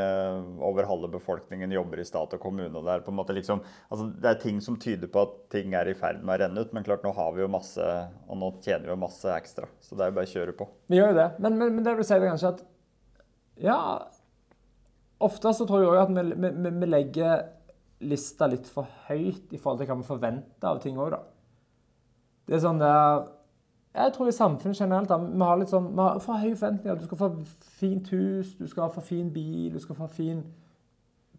over 0.66 0.88
halve 0.90 1.12
befolkningen 1.14 1.76
jobber 1.76 2.02
i 2.02 2.08
stat 2.10 2.34
og 2.34 2.42
kommune. 2.42 2.74
Det 2.74 2.96
er 2.96 3.06
på 3.06 3.14
en 3.14 3.20
måte 3.20 3.36
liksom, 3.38 3.62
altså 3.94 4.08
det 4.18 4.32
er 4.32 4.42
ting 4.42 4.64
som 4.66 4.80
tyder 4.82 5.12
på 5.14 5.28
at 5.28 5.38
ting 5.54 5.78
er 5.78 5.92
i 5.92 5.96
ferd 5.98 6.26
med 6.26 6.40
å 6.40 6.42
renne 6.42 6.66
ut. 6.66 6.74
Men 6.74 6.88
klart, 6.88 7.06
nå 7.06 7.14
har 7.14 7.38
vi 7.38 7.46
jo 7.46 7.52
masse, 7.54 7.86
og 8.26 8.42
nå 8.42 8.50
tjener 8.66 8.90
vi 8.90 8.96
jo 8.96 9.00
masse 9.06 9.30
ekstra. 9.38 9.70
Så 9.78 9.94
det 9.94 10.08
er 10.08 10.10
jo 10.10 10.18
bare 10.18 10.32
å 10.32 10.34
kjøre 10.34 10.58
på. 10.58 10.70
Vi 10.90 10.98
gjør 10.98 11.14
jo 11.14 11.20
det. 11.22 11.30
Men, 11.46 11.62
men, 11.62 11.78
men 11.78 11.86
det 11.86 11.98
vil 12.00 12.10
si 12.10 12.18
det 12.18 12.34
kanskje 12.34 12.56
at 12.56 12.68
Ja, 13.62 13.80
ofte 15.22 15.54
så 15.54 15.70
tror 15.70 15.86
jeg 15.86 15.94
òg 15.94 16.02
at 16.08 16.18
vi, 16.18 16.50
vi, 16.50 16.74
vi 16.82 16.90
legger 16.90 17.46
lista 18.10 18.48
litt 18.50 18.68
for 18.72 18.90
høyt 19.08 19.54
i 19.54 19.60
forhold 19.60 19.82
til 19.82 19.90
hva 19.90 20.00
vi 20.00 20.08
forventer 20.08 20.70
av 20.70 20.82
ting 20.84 21.00
òg, 21.00 21.14
da. 21.16 21.22
Det 22.48 22.58
er 22.58 22.64
sånn 22.64 22.82
der 22.82 23.24
Jeg 23.94 24.14
tror 24.16 24.28
i 24.28 24.34
samfunnet 24.34 24.80
generelt 24.80 25.12
da, 25.12 25.20
vi 25.22 25.46
har 25.46 25.60
litt 25.62 25.70
sånn, 25.70 25.92
vi 25.94 26.02
har 26.02 26.18
for 26.24 26.42
høye 26.42 26.56
forventninger. 26.58 26.98
Du 26.98 27.06
skal 27.06 27.20
få 27.20 27.28
fint 27.78 28.08
hus, 28.10 28.56
du 28.58 28.66
skal 28.66 28.90
få 28.90 29.04
fin 29.06 29.28
bil, 29.30 29.68
du 29.70 29.78
skal 29.84 30.00
få 30.00 30.08
fin 30.10 30.40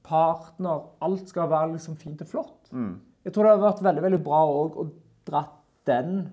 partner. 0.07 0.85
Alt 1.03 1.33
skal 1.33 1.51
være 1.51 1.73
liksom 1.73 1.97
fint 1.99 2.23
og 2.23 2.31
flott. 2.31 2.71
Mm. 2.71 2.93
Jeg 3.27 3.35
tror 3.35 3.49
det 3.49 3.57
har 3.57 3.65
vært 3.65 3.83
veldig 3.83 4.05
veldig 4.05 4.23
bra 4.23 4.45
å 4.47 4.87
dra 5.27 5.43
den 5.91 6.29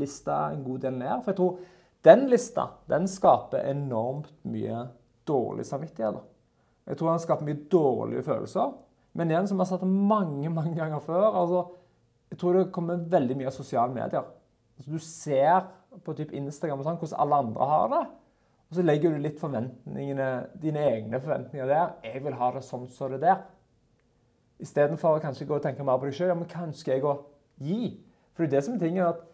lista 0.00 0.46
en 0.54 0.64
god 0.64 0.86
del 0.86 0.96
ned. 0.96 1.20
For 1.20 1.32
jeg 1.32 1.40
tror 1.42 1.60
den 2.08 2.26
lista 2.32 2.66
den 2.88 3.08
skaper 3.10 3.68
enormt 3.68 4.32
mye 4.48 4.86
dårlig 5.28 5.66
samvittighet. 5.68 6.22
Jeg 6.88 6.98
tror 6.98 7.12
den 7.12 7.24
skaper 7.26 7.48
mye 7.48 7.64
dårlige 7.70 8.24
følelser. 8.26 8.72
Men 9.16 9.30
igjen, 9.30 9.48
som 9.50 9.58
vi 9.58 9.64
har 9.64 9.70
sagt 9.72 9.86
mange 9.86 10.50
mange 10.54 10.74
ganger 10.76 11.02
før, 11.02 11.26
altså, 11.42 11.64
jeg 12.30 12.38
tror 12.38 12.56
det 12.56 12.72
kommer 12.74 13.02
veldig 13.10 13.36
mye 13.38 13.50
av 13.50 13.56
sosiale 13.56 13.94
medier. 13.94 14.26
Altså, 14.78 14.90
du 14.90 14.98
ser 15.02 15.66
på 16.04 16.14
typ 16.14 16.32
Instagram 16.36 16.80
og 16.80 16.86
sånn, 16.86 16.98
hvordan 17.00 17.22
alle 17.24 17.40
andre 17.44 17.70
har 17.72 17.88
det. 17.94 18.02
Og 18.70 18.76
så 18.78 18.84
legger 18.86 19.10
du 19.10 19.18
litt 19.18 19.40
forventningene, 19.40 20.28
dine 20.62 20.84
egne 20.92 21.18
forventninger 21.18 21.66
der. 21.66 21.96
Jeg 22.06 22.22
vil 22.22 22.36
ha 22.38 22.52
det 22.54 22.62
sånn 22.62 22.86
som 22.86 23.08
så 23.08 23.08
det 23.10 23.24
der. 23.24 23.40
Istedenfor 24.62 25.18
å 25.18 25.22
kanskje 25.24 25.48
gå 25.48 25.56
og 25.56 25.64
tenke 25.64 25.82
mer 25.86 25.98
på 25.98 26.06
deg 26.06 26.14
sjøl. 26.14 26.30
Ja, 26.30 26.36
men 26.38 26.46
hva 26.46 26.68
ønsker 26.68 26.94
jeg 26.94 27.02
å 27.02 27.16
gi? 27.58 27.96
For 28.36 28.44
det 28.44 28.52
er 28.52 28.54
det 28.54 28.62
som 28.68 28.76
er 28.76 28.84
tingen, 28.84 29.08
at 29.08 29.24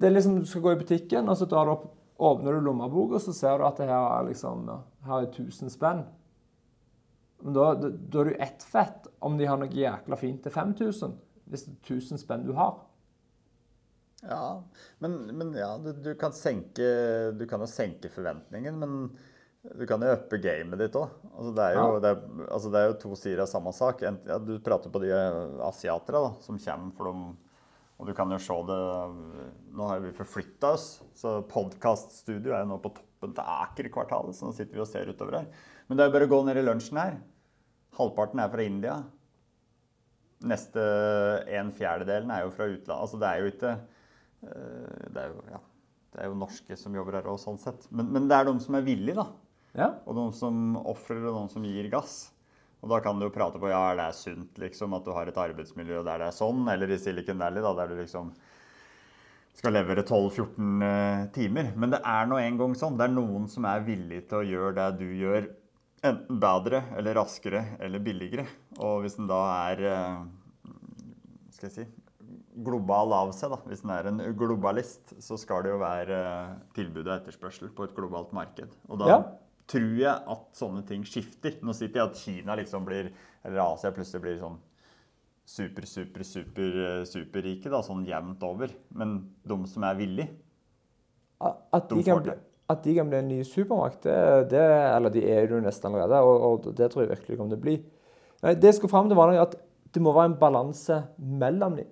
det 0.00 0.08
er 0.08 0.16
liksom, 0.16 0.40
Du 0.40 0.48
skal 0.48 0.64
gå 0.64 0.72
i 0.72 0.80
butikken, 0.80 1.28
og 1.28 1.36
så 1.36 1.44
du 1.46 1.54
opp, 1.60 1.84
åpner 2.16 2.56
du 2.56 2.64
lommeboka, 2.64 3.18
og 3.18 3.20
så 3.20 3.34
ser 3.36 3.60
du 3.60 3.66
at 3.68 3.76
det 3.76 3.90
her 3.90 4.08
er 4.16 4.28
liksom, 4.30 4.64
her 5.04 5.18
er 5.18 5.28
1000 5.28 5.70
spenn. 5.70 6.06
Men 7.42 7.56
da, 7.56 7.66
da, 7.74 7.90
da 7.90 8.22
er 8.22 8.30
du 8.30 8.40
ett 8.46 8.62
fett 8.62 9.08
om 9.22 9.36
de 9.38 9.48
har 9.50 9.58
noe 9.58 9.74
jækla 9.74 10.18
fint 10.18 10.42
til 10.44 10.54
5000, 10.54 11.14
hvis 11.50 11.66
det 11.66 11.74
er 11.74 11.94
1000 11.98 12.22
spenn 12.22 12.46
du 12.46 12.54
har. 12.58 12.76
Ja, 14.22 14.62
men, 15.02 15.16
men 15.34 15.50
ja, 15.58 15.74
du, 15.82 15.90
du, 15.98 16.12
kan 16.18 16.34
senke, 16.34 16.86
du 17.34 17.42
kan 17.50 17.62
jo 17.64 17.66
senke 17.66 18.10
forventningen, 18.12 18.78
men 18.78 18.98
du 19.62 19.82
kan 19.86 20.02
jo 20.02 20.12
uppe 20.14 20.38
gamet 20.42 20.78
ditt 20.78 20.98
òg. 20.98 21.10
Altså, 21.32 21.66
ja. 21.74 21.86
altså, 22.48 22.70
det, 22.70 22.80
er 22.80 22.86
jo 22.88 23.00
to 23.02 23.18
sider 23.18 23.42
av 23.44 23.50
samme 23.50 23.72
sak. 23.74 24.04
Ja, 24.06 24.38
du 24.42 24.54
prater 24.62 24.94
på 24.94 25.02
de 25.02 25.10
asiatere 25.66 26.22
da, 26.22 26.30
som 26.42 26.60
kommer 26.62 26.94
for 26.98 27.10
dem 27.10 27.24
Og 28.02 28.08
du 28.08 28.14
kan 28.18 28.30
jo 28.34 28.38
se 28.42 28.56
det 28.66 28.78
Nå 29.78 29.86
har 29.86 30.00
vi 30.02 30.14
forflytta 30.16 30.72
oss, 30.74 30.86
så 31.14 31.36
podkaststudio 31.50 32.54
er 32.54 32.64
jo 32.64 32.72
nå 32.72 32.80
på 32.82 32.94
toppen 32.96 33.34
til 33.36 33.52
Aker-kvartalet. 33.58 34.38
Så 34.38 34.46
nå 34.46 34.54
sitter 34.56 34.78
vi 34.78 34.82
og 34.82 34.90
ser 34.90 35.10
utover 35.10 35.40
her. 35.40 35.68
Men 35.86 35.98
det 35.98 36.06
er 36.06 36.14
bare 36.14 36.30
å 36.30 36.34
gå 36.34 36.42
ned 36.46 36.58
i 36.58 36.66
lunsjen 36.66 36.98
her. 37.02 37.20
Halvparten 37.98 38.40
er 38.40 38.52
fra 38.52 38.64
India. 38.64 38.96
Neste 40.48 40.82
en 41.54 41.70
fjerdedelen 41.76 42.32
er 42.34 42.46
jo 42.46 42.54
fra 42.54 42.66
utlandet. 42.70 42.98
Altså 42.98 43.20
det 43.20 43.28
er 43.28 43.42
jo 43.42 43.52
ikke 43.52 43.72
eh, 43.76 45.08
Det 45.12 45.22
er 45.22 45.30
jo, 45.30 45.42
ja, 45.52 45.60
det 46.12 46.22
er 46.22 46.30
jo 46.30 46.38
norske 46.40 46.78
som 46.78 46.96
jobber 46.96 47.20
her 47.20 47.30
òg, 47.30 47.40
sånn 47.42 47.60
sett. 47.62 47.86
Men, 47.90 48.10
men, 48.14 48.28
det 48.30 48.38
er 48.38 48.48
de 48.48 48.56
som 48.64 48.78
er 48.78 48.86
villige, 48.86 49.18
da. 49.20 49.28
Ja. 49.78 49.90
Og 50.04 50.16
de 50.18 50.26
som 50.36 50.78
ofrer, 50.82 51.22
og 51.28 51.38
de 51.38 51.54
som 51.54 51.68
gir 51.68 51.88
gass. 51.92 52.16
Og 52.82 52.90
da 52.90 52.98
kan 53.04 53.18
du 53.18 53.28
jo 53.28 53.34
prate 53.34 53.60
på 53.62 53.70
ja, 53.70 53.84
er 53.92 54.00
det 54.00 54.08
sunt 54.18 54.58
liksom, 54.58 54.96
at 54.96 55.06
du 55.06 55.12
har 55.14 55.28
et 55.30 55.38
arbeidsmiljø 55.38 56.02
der 56.02 56.24
det 56.24 56.32
er 56.32 56.34
sånn, 56.34 56.64
eller 56.72 56.90
i 56.90 56.98
Silicon 56.98 57.38
Valley, 57.38 57.62
da, 57.62 57.70
der 57.78 57.92
du 57.92 58.00
liksom 58.00 58.32
skal 59.54 59.76
levere 59.76 60.02
12-14 60.02 60.84
eh, 60.88 61.24
timer. 61.36 61.70
Men 61.76 61.92
det 61.94 62.00
er 62.08 62.26
nå 62.26 62.40
engang 62.40 62.74
sånn. 62.78 62.96
Det 62.98 63.06
er 63.06 63.14
noen 63.14 63.46
som 63.52 63.68
er 63.68 63.84
villig 63.86 64.24
til 64.30 64.40
å 64.40 64.48
gjøre 64.48 64.74
det 64.80 64.88
du 65.04 65.10
gjør, 65.20 65.46
enten 66.02 66.38
bedre 66.42 66.82
eller 66.98 67.14
raskere 67.20 67.64
eller 67.80 68.02
billigere. 68.02 68.46
Og 68.82 69.02
hvis 69.04 69.16
den 69.18 69.28
da 69.30 69.40
er 69.70 69.82
eh, 69.86 70.24
skal 71.54 71.68
jeg 71.68 71.76
si, 71.76 71.86
global 72.64 73.12
av 73.16 73.30
seg, 73.36 73.52
da. 73.54 73.58
hvis 73.68 73.84
den 73.84 73.92
er 73.94 74.08
en 74.10 74.20
globalist, 74.36 75.14
så 75.22 75.38
skal 75.40 75.62
det 75.64 75.72
jo 75.72 75.78
være 75.82 76.18
eh, 76.18 76.50
tilbud 76.76 77.06
og 77.06 77.14
etterspørsel 77.20 77.70
på 77.76 77.86
et 77.88 77.94
globalt 77.96 78.34
marked. 78.36 78.74
Og 78.88 78.98
da 79.00 79.08
Ja. 79.12 79.20
tror 79.72 79.94
jeg 79.96 80.12
at 80.34 80.46
sånne 80.58 80.82
ting 80.86 81.04
skifter. 81.06 81.54
Nå 81.62 81.72
sitter 81.72 82.00
jeg 82.02 82.10
at 82.10 82.16
Kina 82.20 82.56
liksom 82.58 82.84
blir, 82.84 83.12
eller 83.44 83.62
Asia 83.64 83.92
plutselig 83.94 84.20
blir 84.26 84.38
sånn 84.42 84.58
super, 85.46 85.86
super, 85.88 86.22
super, 86.26 86.76
eh, 86.86 87.04
superrike, 87.08 87.70
da, 87.70 87.80
sånn 87.82 88.04
jevnt 88.06 88.42
over. 88.42 88.70
Men 88.94 89.30
de 89.46 89.66
som 89.66 89.84
er 89.84 89.94
villige, 90.02 90.28
At 91.42 91.88
de, 91.88 91.96
De 91.96 92.02
får 92.06 92.20
det. 92.22 92.38
At 92.72 92.84
de 92.84 92.94
kan 92.96 93.10
bli 93.10 93.20
en 93.20 93.30
ny 93.30 93.40
supermakt, 93.46 94.02
det, 94.06 94.16
det, 94.52 94.62
eller 94.62 95.12
de 95.14 95.22
er 95.30 95.50
jo 95.50 95.60
nesten 95.62 95.90
allerede, 95.90 96.20
og, 96.26 96.46
og 96.48 96.70
det 96.78 96.90
tror 96.92 97.04
jeg 97.04 97.12
virkelig 97.14 97.38
kommer 97.38 97.54
til 97.54 97.60
å 97.60 97.66
bli. 97.66 97.76
Nei, 98.42 98.54
det 98.58 98.70
jeg 98.70 98.80
skulle 98.80 98.92
fram 98.92 99.10
til, 99.10 99.18
var 99.18 99.34
at 99.38 99.56
det 99.92 100.02
må 100.02 100.14
være 100.16 100.32
en 100.32 100.38
balanse 100.40 101.02
mellom 101.18 101.76
dem. 101.78 101.90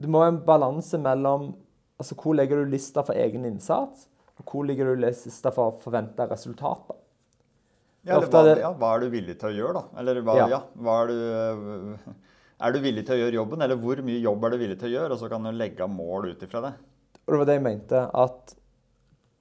Det 0.00 0.10
må 0.12 0.20
være 0.22 0.34
en 0.36 0.44
balanse 0.46 1.00
mellom 1.00 1.54
altså 1.96 2.16
hvor 2.20 2.36
legger 2.36 2.60
du 2.60 2.70
lista 2.72 3.02
for 3.06 3.16
egen 3.16 3.46
innsats, 3.48 4.06
og 4.36 4.50
hvor 4.50 4.66
ligger 4.68 4.92
du 4.92 5.02
lista 5.06 5.52
for 5.54 5.78
forventa 5.80 6.26
resultater. 6.28 6.98
Ja, 8.06 8.20
hva, 8.22 8.42
ja, 8.54 8.70
hva 8.76 8.92
er 8.94 9.02
du 9.02 9.10
villig 9.10 9.34
til 9.40 9.50
å 9.50 9.56
gjøre, 9.56 9.80
da? 9.80 10.00
Eller 10.00 10.20
hva, 10.22 10.36
Ja. 10.38 10.46
ja. 10.52 10.60
hva 10.78 11.00
er 11.02 11.08
du 11.10 12.12
Er 12.56 12.72
du 12.72 12.78
villig 12.80 13.02
til 13.04 13.16
å 13.16 13.18
gjøre 13.20 13.36
jobben, 13.36 13.60
eller 13.60 13.76
hvor 13.76 13.98
mye 14.00 14.20
jobb 14.22 14.44
er 14.46 14.54
du 14.54 14.56
villig 14.62 14.76
til 14.80 14.88
å 14.88 14.92
gjøre? 14.94 15.12
Og 15.12 15.18
så 15.20 15.28
kan 15.28 15.44
du 15.44 15.50
legge 15.52 15.82
av 15.84 15.90
mål 15.92 16.30
ut 16.30 16.44
ifra 16.46 16.62
det. 16.64 16.70
Og 17.26 17.32
det 17.32 17.38
var 17.40 17.48
det 17.48 17.56
jeg 17.58 17.66
mente, 17.66 18.02
at 18.14 18.54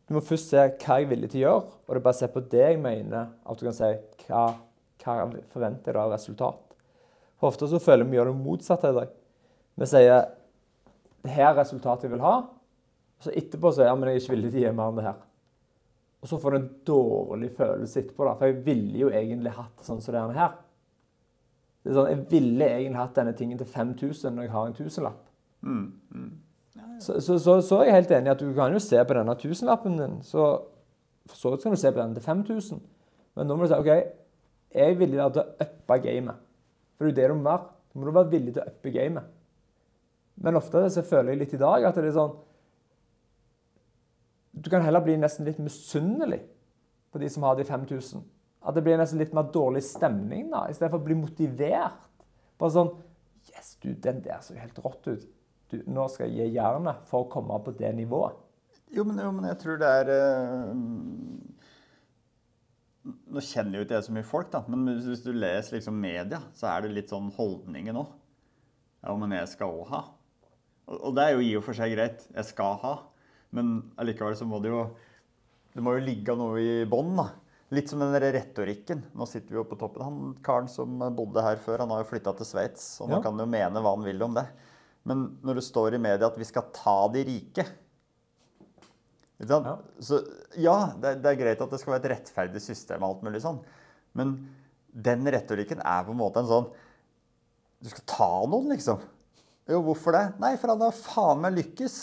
du 0.06 0.13
må 0.13 0.22
først 0.25 0.51
se 0.51 0.62
hva 0.62 0.98
jeg 1.00 1.06
er 1.06 1.10
villig 1.10 1.30
til 1.32 1.42
å 1.42 1.44
gjøre, 1.44 1.75
og 1.86 1.92
det 1.92 2.00
er 2.00 2.06
bare 2.06 2.18
å 2.18 2.20
se 2.20 2.30
på 2.34 2.44
det 2.51 2.63
jeg 2.63 2.82
mener, 2.82 3.30
at 3.46 3.60
du 3.60 3.65
kan 3.65 3.77
si 3.77 3.92
hva, 4.25 4.42
hva 5.01 5.15
forventer 5.54 5.94
jeg 5.94 6.01
av 6.01 6.13
resultat. 6.13 6.75
For 7.39 7.50
ofte 7.50 7.70
så 7.70 7.82
føler 7.82 8.10
vi 8.10 8.18
gjør 8.18 8.32
det 8.32 8.36
motsatte 8.39 8.92
i 8.92 8.98
dag. 9.00 9.13
Vi 9.75 9.88
sier 9.89 10.27
det 11.25 11.34
her 11.34 11.51
er 11.51 11.58
resultatet 11.58 12.08
jeg 12.08 12.13
vil 12.13 12.25
ha, 12.25 12.36
og 12.46 13.25
så 13.25 13.34
etterpå 13.34 13.72
så 13.74 13.82
jeg 13.82 13.89
ja, 13.89 13.96
men 13.98 14.10
jeg 14.10 14.18
er 14.18 14.24
ikke 14.24 14.36
villig 14.36 14.51
til 14.51 14.62
å 14.62 14.65
gi 14.65 14.75
mer 14.77 14.92
enn 14.92 15.00
det 15.00 15.08
her. 15.08 15.24
Og 16.22 16.30
så 16.30 16.39
får 16.42 16.54
du 16.54 16.58
en 16.58 16.70
dårlig 16.89 17.51
følelse 17.58 18.01
etterpå, 18.01 18.25
da, 18.25 18.36
for 18.38 18.50
jeg 18.50 18.62
ville 18.65 19.01
jo 19.04 19.12
egentlig 19.13 19.54
hatt 19.58 19.86
sånn 19.86 20.01
som 20.01 20.18
er 20.18 20.38
her. 20.38 20.56
Det 21.86 21.92
er 21.92 21.98
sånn, 22.00 22.10
Jeg 22.10 22.25
ville 22.32 22.65
egentlig 22.65 23.01
hatt 23.01 23.18
denne 23.18 23.34
tingen 23.38 23.62
til 23.62 23.70
5000 23.70 24.34
når 24.34 24.48
jeg 24.48 24.54
har 24.56 24.70
en 24.70 24.77
tusenlapp. 24.77 25.27
Så, 27.00 27.20
så, 27.22 27.38
så, 27.39 27.62
så 27.63 27.79
er 27.82 27.89
jeg 27.89 27.96
helt 28.00 28.12
enig 28.17 28.32
at 28.32 28.41
du 28.41 28.51
kan 28.55 28.74
jo 28.74 28.82
se 28.84 29.00
på 29.00 29.15
denne 29.15 29.36
tusenlappen 29.39 29.98
din. 30.00 30.17
Så 30.24 30.44
for 31.29 31.39
så 31.39 31.51
vidt 31.53 31.63
kan 31.63 31.75
du 31.75 31.79
se 31.79 31.91
på 31.91 32.01
den 32.01 32.15
til 32.15 32.24
5000. 32.24 32.82
Men 33.36 33.48
nå 33.48 33.55
må 33.55 33.65
du 33.65 33.72
si 33.72 33.77
OK, 33.77 33.91
jeg 34.75 34.91
er 34.91 35.00
villig 35.00 35.20
til 35.20 35.41
å 35.41 35.46
uppe 35.65 35.98
gamet? 36.03 36.44
For 36.96 37.08
det 37.08 37.12
er 37.12 37.13
jo 37.13 37.20
det 37.22 37.29
du 37.32 37.39
må 37.39 37.50
være. 37.50 37.70
Du 37.91 38.00
må 38.00 38.08
du 38.08 38.15
være 38.15 38.32
villig 38.34 38.55
til 38.55 38.63
å 38.63 38.72
uppe 38.72 38.91
gamet. 38.96 39.32
Men 40.44 40.60
ofte 40.60 40.84
så 40.91 41.03
føler 41.08 41.32
jeg 41.34 41.41
litt 41.44 41.55
i 41.55 41.62
dag 41.62 41.88
at 41.88 41.96
det 41.96 42.10
er 42.10 42.17
sånn 42.17 42.34
Du 44.51 44.67
kan 44.72 44.84
heller 44.84 45.03
bli 45.03 45.15
nesten 45.20 45.48
litt 45.48 45.62
misunnelig 45.63 46.41
på 47.12 47.20
de 47.22 47.29
som 47.32 47.44
har 47.48 47.55
de 47.55 47.63
5000. 47.67 48.24
At 48.65 48.75
det 48.75 48.84
blir 48.84 49.00
nesten 49.00 49.22
litt 49.22 49.34
mer 49.36 49.48
dårlig 49.53 49.84
stemning 49.86 50.50
da, 50.51 50.65
istedenfor 50.72 51.00
å 51.00 51.08
bli 51.08 51.17
motivert. 51.20 52.08
Bare 52.60 52.75
sånn 52.75 52.94
Yes, 53.46 53.75
du, 53.77 53.91
den 54.01 54.24
der 54.25 54.39
så 54.41 54.55
helt 54.58 54.79
rått 54.82 55.05
ut. 55.05 55.25
Du, 55.75 55.84
nå 55.91 56.08
skal 56.12 56.32
jeg 56.32 56.50
gi 56.50 56.58
jernet 56.58 57.05
for 57.10 57.25
å 57.25 57.29
komme 57.32 57.60
på 57.65 57.74
det 57.77 57.91
nivået. 57.98 58.41
Jo, 58.96 59.03
men, 59.03 59.17
jo, 59.20 59.32
men 59.36 59.48
jeg 59.50 59.58
tror 59.63 59.79
det 59.82 59.88
er 60.01 60.10
eh, 60.13 60.74
Nå 63.05 63.41
kjenner 63.46 63.77
jo 63.79 63.86
ikke 63.86 63.98
jeg 64.00 64.05
så 64.08 64.13
mye 64.15 64.25
folk, 64.25 64.48
da, 64.53 64.63
men 64.72 64.86
hvis 65.05 65.22
du 65.22 65.32
leser 65.36 65.77
liksom 65.77 65.98
media, 66.01 66.39
så 66.58 66.72
er 66.72 66.86
det 66.86 66.94
litt 66.96 67.12
sånn 67.13 67.27
holdninger 67.36 67.94
nå. 67.94 68.01
Ja, 69.05 69.13
men 69.22 69.36
jeg 69.36 69.50
skal 69.51 69.75
òg 69.77 69.91
ha. 69.91 70.00
Og, 70.89 70.96
og 70.98 71.12
det 71.17 71.25
er 71.27 71.36
jo 71.36 71.44
i 71.46 71.51
og 71.60 71.65
for 71.67 71.77
seg 71.77 71.94
greit. 71.94 72.24
Jeg 72.34 72.48
skal 72.50 72.79
ha. 72.82 72.94
Men 73.53 73.75
allikevel 74.01 74.38
så 74.39 74.48
må 74.50 74.58
det 74.63 74.72
jo 74.74 74.79
Det 75.75 75.84
må 75.86 75.94
jo 75.98 76.01
ligge 76.05 76.34
noe 76.39 76.58
i 76.63 76.86
bånn, 76.89 77.13
da. 77.20 77.27
Litt 77.75 77.89
som 77.91 78.00
den 78.01 78.13
der 78.15 78.29
retorikken. 78.34 79.03
Nå 79.17 79.25
sitter 79.29 79.53
vi 79.53 79.60
jo 79.60 79.65
på 79.70 79.77
toppen. 79.82 80.01
Han 80.05 80.34
karen 80.46 80.70
som 80.72 80.98
bodde 81.17 81.44
her 81.44 81.60
før, 81.62 81.84
han 81.84 81.91
har 81.94 82.01
jo 82.03 82.10
flytta 82.13 82.34
til 82.39 82.48
Sveits. 82.48 82.86
Og 83.03 83.10
nå 83.12 83.20
Ja. 83.20 83.24
kan 83.25 83.38
jo 83.41 83.46
mene 83.50 83.82
hva 83.84 83.94
han 83.98 84.05
vil 84.08 84.24
om 84.24 84.34
det. 84.38 84.46
Men 85.06 85.26
når 85.46 85.60
det 85.60 85.66
står 85.68 85.96
i 85.96 86.02
media 86.02 86.28
at 86.28 86.38
vi 86.40 86.48
skal 86.48 86.70
ta 86.74 86.98
de 87.14 87.24
rike? 87.28 87.66
Ja. 89.38 89.78
Så 90.00 90.22
ja, 90.58 90.76
det, 91.02 91.18
det 91.24 91.32
er 91.32 91.40
greit 91.40 91.62
at 91.62 91.72
det 91.72 91.80
skal 91.82 91.96
være 91.96 92.06
et 92.06 92.12
rettferdig 92.16 92.62
system 92.64 93.04
og 93.04 93.10
alt 93.10 93.26
mulig 93.28 93.42
sånn. 93.44 93.60
Men 94.16 94.38
den 94.96 95.28
retorikken 95.28 95.84
er 95.84 96.06
på 96.08 96.14
en 96.16 96.22
måte 96.22 96.40
en 96.40 96.48
sånn 96.48 96.68
Du 97.84 97.90
skal 97.92 98.06
ta 98.08 98.30
noen, 98.48 98.70
liksom. 98.72 99.02
Jo, 99.70 99.82
hvorfor 99.86 100.16
det? 100.16 100.26
Nei, 100.42 100.54
for 100.62 100.72
han 100.72 100.82
har 100.82 100.96
faen 100.96 101.42
meg 101.44 101.58
lykkes. 101.58 101.98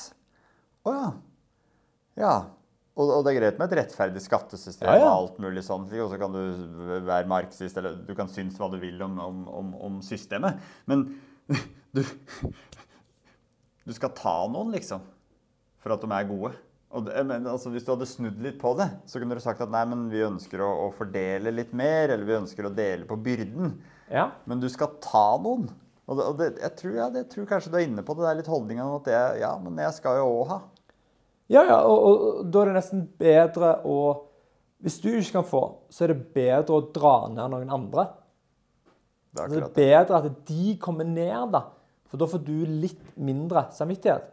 Å 0.87 0.93
ja. 0.95 1.07
Ja. 2.21 2.35
Og, 2.93 3.09
og 3.09 3.23
det 3.25 3.33
er 3.33 3.39
greit 3.39 3.59
med 3.61 3.71
et 3.71 3.79
rettferdig 3.81 4.21
skattesystem 4.21 4.91
Ja, 4.91 4.99
ja. 5.01 5.07
og 5.09 5.13
alt 5.15 5.39
mulig 5.43 5.63
sånn. 5.65 5.87
Og 5.89 6.11
så 6.13 6.19
kan 6.21 6.35
du 6.35 6.43
være 7.09 7.31
marxist, 7.31 7.79
eller 7.81 7.97
du 8.05 8.13
kan 8.19 8.31
synes 8.31 8.59
hva 8.61 8.69
du 8.71 8.77
vil 8.83 9.01
om, 9.03 9.17
om, 9.25 9.43
om, 9.49 9.73
om 9.89 10.01
systemet. 10.05 10.61
Men 10.91 11.07
du 11.97 12.03
Du 13.87 13.95
skal 13.97 14.13
ta 14.17 14.35
noen, 14.51 14.71
liksom. 14.75 15.03
For 15.83 15.95
at 15.95 16.05
de 16.05 16.11
er 16.15 16.29
gode. 16.29 16.53
Og 16.93 17.07
det, 17.07 17.23
men, 17.25 17.47
altså, 17.49 17.71
hvis 17.73 17.87
du 17.87 17.95
hadde 17.95 18.09
snudd 18.09 18.41
litt 18.45 18.59
på 18.61 18.75
det, 18.79 18.89
så 19.09 19.21
kunne 19.21 19.37
du 19.39 19.43
sagt 19.43 19.63
at 19.65 19.71
nei, 19.73 19.83
men 19.89 20.05
vi 20.13 20.21
ønsker 20.27 20.61
å, 20.61 20.69
å 20.85 20.91
fordele 20.95 21.55
litt 21.55 21.73
mer, 21.77 22.13
eller 22.13 22.29
vi 22.29 22.37
ønsker 22.37 22.69
å 22.69 22.75
dele 22.77 23.09
på 23.09 23.17
byrden. 23.25 23.73
Ja. 24.13 24.29
Men 24.51 24.61
du 24.61 24.69
skal 24.71 24.99
ta 25.03 25.25
noen. 25.41 25.71
Og 26.05 26.19
det, 26.19 26.27
og 26.27 26.39
det, 26.41 26.49
jeg, 26.61 26.75
tror, 26.79 26.95
ja, 26.99 27.09
det, 27.09 27.25
jeg 27.25 27.31
tror 27.33 27.49
kanskje 27.49 27.73
du 27.73 27.79
er 27.81 27.87
inne 27.87 28.05
på 28.05 28.17
det. 28.17 28.27
Det 28.27 28.31
er 28.33 28.41
litt 28.43 28.53
holdninga 28.53 28.85
om 28.85 28.99
at 28.99 29.09
det, 29.09 29.21
ja, 29.41 29.53
men 29.63 29.81
jeg 29.81 29.97
skal 29.97 30.21
jo 30.21 30.29
òg 30.35 30.51
ha. 30.51 30.61
Ja, 31.53 31.63
ja, 31.65 31.79
og, 31.85 31.97
og, 31.97 32.27
og 32.43 32.53
da 32.53 32.63
er 32.63 32.71
det 32.71 32.79
nesten 32.79 33.07
bedre 33.21 33.75
å 33.85 33.97
Hvis 34.83 34.99
du 35.03 35.11
ikke 35.13 35.39
kan 35.39 35.47
få, 35.47 35.63
så 35.93 36.05
er 36.05 36.13
det 36.13 36.33
bedre 36.35 36.75
å 36.75 36.85
dra 36.95 37.15
ned 37.31 37.53
noen 37.53 37.73
andre. 37.73 38.09
Det 39.33 39.45
er 39.45 39.53
det 39.53 39.61
er 39.63 39.75
bedre 39.77 40.19
at 40.19 40.41
de 40.49 40.73
kommer 40.83 41.07
ned, 41.09 41.53
da. 41.55 41.63
For 42.13 42.21
da 42.21 42.29
får 42.29 42.43
du 42.45 42.57
litt 42.69 43.17
mindre 43.17 43.65
samvittighet. 43.73 44.27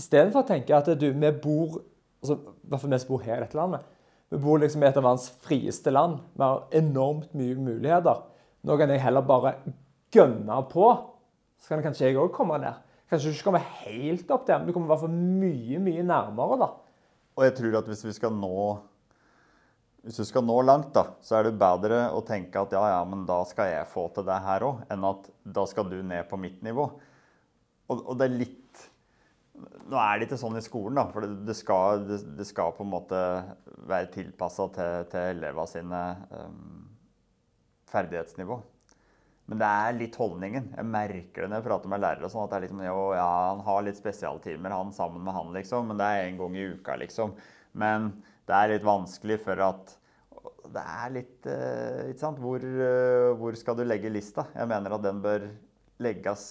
Istedenfor 0.00 0.40
å 0.40 0.48
tenke 0.48 0.72
at 0.72 0.88
du, 0.96 1.10
vi 1.12 1.30
bor 1.44 1.82
altså, 2.22 2.38
hvert 2.64 2.80
fall 2.80 2.94
vi 2.94 3.00
som 3.02 3.12
bor 3.12 3.26
her 3.26 3.36
i 3.36 3.44
dette 3.44 3.58
landet. 3.58 3.84
Vi 4.32 4.40
bor 4.40 4.60
liksom 4.62 4.80
i 4.80 4.88
et 4.88 4.96
av 4.96 5.04
verdens 5.04 5.28
frieste 5.44 5.92
land. 5.92 6.22
Vi 6.32 6.44
har 6.44 6.64
enormt 6.80 7.36
mye 7.36 7.60
muligheter. 7.60 8.24
Nå 8.64 8.80
kan 8.80 8.92
jeg 8.92 9.04
heller 9.04 9.28
bare 9.28 9.54
gønne 10.14 10.58
på. 10.72 10.88
Så 11.60 11.74
kan 11.74 11.84
kanskje 11.84 12.08
jeg 12.08 12.20
òg 12.20 12.32
komme 12.32 12.56
ned. 12.62 12.80
Kanskje 13.12 13.28
du 13.28 13.36
ikke 13.36 13.50
kommer 13.50 13.70
helt 13.84 14.32
opp 14.32 14.48
der, 14.48 14.60
men 14.60 14.68
du 14.68 14.72
kommer 14.76 14.88
i 14.88 14.94
hvert 14.94 15.04
fall 15.04 15.16
mye, 15.16 15.80
mye 15.84 16.04
nærmere, 16.08 16.58
da. 16.64 16.70
Og 17.36 17.44
jeg 17.46 17.54
tror 17.60 17.78
at 17.82 17.92
hvis 17.92 18.04
vi 18.08 18.16
skal 18.16 18.32
nå 18.36 18.56
hvis 20.08 20.20
du 20.22 20.24
skal 20.24 20.44
nå 20.46 20.54
langt, 20.64 20.92
da, 20.94 21.02
så 21.20 21.36
er 21.36 21.48
det 21.48 21.58
bedre 21.60 22.06
å 22.16 22.22
tenke 22.24 22.60
at 22.62 22.72
ja, 22.72 22.80
ja, 22.94 23.00
men 23.04 23.26
da 23.28 23.42
skal 23.44 23.66
jeg 23.68 23.88
få 23.90 24.06
til 24.14 24.24
det 24.24 24.38
her 24.44 24.64
òg, 24.64 24.84
enn 24.94 25.02
at 25.04 25.26
da 25.42 25.64
skal 25.68 25.88
du 25.90 25.98
ned 26.06 26.28
på 26.30 26.38
mitt 26.40 26.62
nivå. 26.64 26.86
Og, 27.88 28.02
og 28.04 28.18
det 28.20 28.28
er 28.28 28.40
litt 28.44 28.86
Nå 29.88 29.98
er 29.98 30.18
det 30.20 30.28
ikke 30.28 30.38
sånn 30.38 30.58
i 30.60 30.62
skolen, 30.62 30.98
da, 31.00 31.08
for 31.10 31.24
det, 31.24 31.40
det, 31.48 31.54
skal, 31.58 32.04
det, 32.06 32.20
det 32.38 32.44
skal 32.46 32.74
på 32.76 32.84
en 32.84 32.92
måte 32.92 33.20
være 33.88 34.10
tilpassa 34.14 34.68
til, 34.74 35.06
til 35.10 35.30
elevene 35.32 35.64
sine 35.66 36.02
um, 36.30 36.84
ferdighetsnivå. 37.90 38.58
Men 39.48 39.62
det 39.62 39.68
er 39.68 39.96
litt 39.96 40.16
holdningen. 40.20 40.66
Jeg 40.76 40.88
merker 40.92 41.42
det 41.42 41.48
når 41.48 41.62
jeg 41.62 41.66
prater 41.70 41.90
med 41.90 42.02
lærere. 42.04 42.28
sånn, 42.28 42.44
at 42.44 42.52
det 42.52 42.58
er 42.58 42.64
liksom, 42.66 42.82
jo, 42.84 43.04
ja, 43.16 43.28
Han 43.48 43.62
har 43.64 43.84
litt 43.86 43.98
spesialtimer, 43.98 44.74
han 44.76 44.92
sammen 44.92 45.24
med 45.24 45.34
han, 45.34 45.54
liksom. 45.56 45.88
Men 45.88 46.00
det 46.00 46.08
er 46.08 46.24
en 46.26 46.40
gang 46.42 46.58
i 46.58 46.66
uka, 46.74 46.98
liksom. 47.00 47.32
Men 47.80 48.10
det 48.48 48.58
er 48.58 48.74
litt 48.74 48.84
vanskelig 48.86 49.40
for 49.46 49.64
at 49.64 49.94
Det 50.68 50.82
er 50.84 51.12
litt 51.14 51.46
eh, 51.48 52.10
Ikke 52.10 52.20
sant? 52.20 52.38
Hvor, 52.44 52.60
eh, 52.60 53.30
hvor 53.40 53.56
skal 53.56 53.78
du 53.78 53.86
legge 53.86 54.12
lista? 54.12 54.46
Jeg 54.54 54.68
mener 54.68 54.94
at 54.94 55.04
den 55.04 55.22
bør 55.24 55.48
legges 56.04 56.44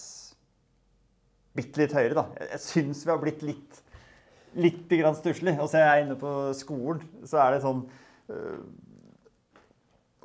bitte 1.58 1.82
litt 1.82 1.94
høyere, 1.96 2.16
da. 2.16 2.46
Jeg, 2.54 2.62
syns 2.64 3.04
vi 3.04 3.12
har 3.12 3.22
blitt 3.22 3.44
litt 3.46 3.82
litt 4.58 4.94
stusslig. 5.18 5.56
Og 5.60 5.68
så 5.70 5.80
er 5.80 5.88
jeg 5.88 6.06
inne 6.06 6.18
på 6.20 6.30
skolen, 6.56 7.02
så 7.28 7.42
er 7.42 7.56
det 7.56 7.64
sånn 7.66 7.82
uh, 8.32 8.62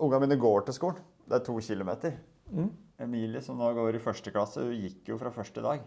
Ungene 0.04 0.25
mine 0.25 0.40
går 0.42 0.63
til 0.66 0.75
skolen. 0.75 1.02
Det 1.30 1.38
er 1.38 1.44
to 1.46 1.54
kilometer. 1.62 2.16
Mm. 2.50 2.72
Emilie, 3.04 3.44
som 3.46 3.60
nå 3.60 3.68
går 3.78 3.96
i 3.96 4.02
første 4.02 4.32
klasse, 4.34 4.63
hun 4.66 4.74
gikk 4.74 5.12
jo 5.12 5.20
fra 5.22 5.32
første 5.32 5.62
dag. 5.63 5.84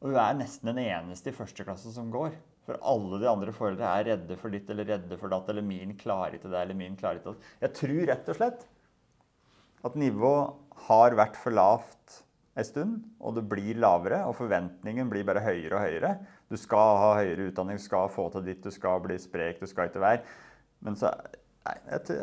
Og 0.00 0.10
hun 0.10 0.16
er 0.18 0.38
nesten 0.38 0.70
den 0.72 0.80
eneste 0.82 1.30
i 1.30 1.36
første 1.36 1.66
klasse 1.66 1.92
som 1.94 2.08
går. 2.10 2.32
For 2.66 2.80
alle 2.88 3.20
de 3.20 3.28
andre 3.28 3.52
foreldre 3.54 3.84
er 3.84 4.08
redde 4.08 4.38
for 4.40 4.54
ditt 4.54 4.70
eller 4.72 4.88
redde 4.94 5.18
for 5.20 5.30
datt, 5.30 5.50
eller 5.52 5.66
min 5.66 5.92
klarer 5.98 6.38
ikke 6.38 6.50
det, 6.50 6.58
eller 6.62 6.78
min 6.78 6.96
klarer 6.98 7.20
ikke 7.20 7.34
det. 7.36 7.52
Jeg 7.66 7.76
tror 7.78 8.02
rett 8.10 8.32
og 8.32 8.38
slett 8.38 8.66
at 9.82 9.98
nivået 9.98 10.76
har 10.88 11.18
vært 11.18 11.38
for 11.38 11.54
lavt 11.54 12.22
en 12.52 12.66
stund, 12.68 12.96
og 13.20 13.36
det 13.38 13.46
blir 13.48 13.78
lavere, 13.80 14.22
og 14.28 14.36
forventningen 14.36 15.08
blir 15.08 15.24
bare 15.24 15.44
høyere 15.44 15.76
og 15.76 15.84
høyere. 15.86 16.16
Du 16.52 16.58
skal 16.60 16.98
ha 17.00 17.12
høyere 17.22 17.48
utdanning, 17.48 17.78
du 17.80 17.84
skal 17.84 18.10
få 18.12 18.26
til 18.34 18.44
ditt, 18.44 18.60
du 18.64 18.74
skal 18.74 19.00
bli 19.04 19.16
sprek, 19.20 19.62
du 19.62 19.70
skal 19.70 19.88
ikke 19.88 20.02
være. 20.04 20.26
Men 20.84 20.98
så 21.00 21.14
Nei, 21.62 21.76
jeg, 21.86 22.18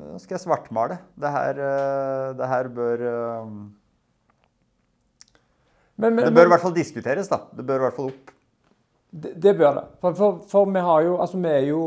nå 0.00 0.18
skal 0.22 0.38
jeg 0.38 0.40
svartmale. 0.40 0.96
Det 1.20 1.30
her, 1.34 1.58
eh, 1.60 2.28
det 2.38 2.46
her 2.48 2.68
bør 2.72 3.02
eh, 3.04 3.50
Men, 6.00 6.14
men, 6.14 6.22
Det 6.24 6.32
bør 6.32 6.48
i 6.48 6.52
hvert 6.54 6.62
fall 6.62 6.76
diskuteres, 6.78 7.28
da. 7.28 7.42
Det 7.52 7.66
bør 7.68 7.82
i 7.82 7.84
hvert 7.84 7.98
fall 7.98 8.08
opp. 8.08 8.30
Det, 9.10 9.34
det 9.36 9.52
bør 9.58 9.74
det. 9.76 9.84
For, 10.00 10.16
for, 10.16 10.38
for 10.48 10.72
vi 10.72 10.84
har 10.86 11.02
jo 11.04 11.18
Altså, 11.20 11.42
vi 11.44 11.52
er 11.52 11.66
jo 11.68 11.82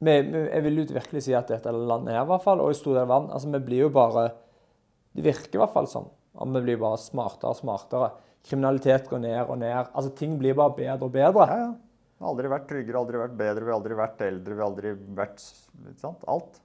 vi, 0.00 0.14
Jeg 0.14 0.64
vil 0.64 0.80
jo 0.80 0.86
virkelig 0.94 1.26
si 1.26 1.36
at 1.36 1.52
dette 1.52 1.74
landet 1.74 2.16
her, 2.16 2.24
i 2.24 2.32
hvert 2.32 2.46
fall, 2.46 2.64
og 2.64 2.72
i 2.72 2.80
stor 2.80 2.96
del 3.02 3.12
vann. 3.12 3.28
Altså, 3.28 3.52
vi 3.52 3.60
blir 3.68 3.84
jo 3.84 3.92
bare 3.92 4.30
Det 5.12 5.26
virker 5.28 5.60
i 5.60 5.64
hvert 5.66 5.76
fall 5.76 5.90
sånn. 5.90 6.08
At 6.32 6.52
vi 6.54 6.62
blir 6.64 6.80
bare 6.80 7.00
smartere 7.00 7.52
og 7.52 7.58
smartere. 7.58 8.10
Kriminalitet 8.46 9.08
går 9.10 9.22
ned 9.22 9.40
og 9.44 9.58
ned. 9.60 9.90
Altså, 9.92 10.12
ting 10.18 10.38
blir 10.40 10.56
bare 10.58 10.74
bedre 10.76 11.08
og 11.08 11.14
bedre. 11.14 11.46
Ja, 11.50 11.58
ja. 11.66 11.72
Vi 12.22 12.24
har 12.24 12.36
aldri 12.36 12.50
vært 12.52 12.68
tryggere, 12.70 13.00
aldri 13.00 13.18
vært 13.18 13.32
bedre, 13.34 13.64
vi 13.64 13.72
har 13.72 13.78
aldri 13.80 13.94
vært 13.98 14.20
eldre, 14.22 14.54
vi 14.54 14.62
har 14.62 14.68
aldri 14.68 14.90
vært 15.18 15.40
ikke 15.42 15.96
sant? 15.98 16.20
Alt. 16.30 16.60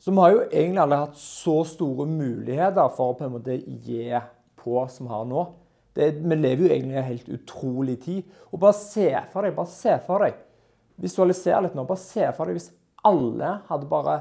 Så 0.00 0.12
vi 0.12 0.20
har 0.20 0.34
jo 0.34 0.42
egentlig 0.44 0.82
aldri 0.82 0.98
hatt 1.00 1.16
så 1.20 1.54
store 1.70 2.04
muligheter 2.08 2.90
for 2.98 3.14
å 3.14 3.16
på 3.16 3.24
en 3.24 3.32
måte 3.32 3.56
gi 3.56 4.04
på 4.60 4.82
som 4.92 5.08
vi 5.08 5.14
har 5.14 5.24
nå. 5.30 5.46
Det, 5.96 6.10
vi 6.20 6.36
lever 6.36 6.66
jo 6.66 6.70
egentlig 6.74 6.98
i 6.98 7.00
en 7.00 7.08
helt 7.08 7.32
utrolig 7.32 7.96
tid. 8.04 8.36
Og 8.52 8.60
bare 8.60 8.76
se 8.76 9.08
for 9.32 9.48
deg, 9.48 9.56
bare 9.56 9.72
se 9.72 9.96
for 10.04 10.26
deg 10.26 10.38
Visualiser 11.00 11.64
litt 11.64 11.76
nå. 11.76 11.86
Bare 11.88 12.02
se 12.02 12.28
for 12.36 12.48
deg 12.50 12.58
hvis 12.58 12.70
alle 13.08 13.54
hadde 13.70 13.88
bare 13.88 14.18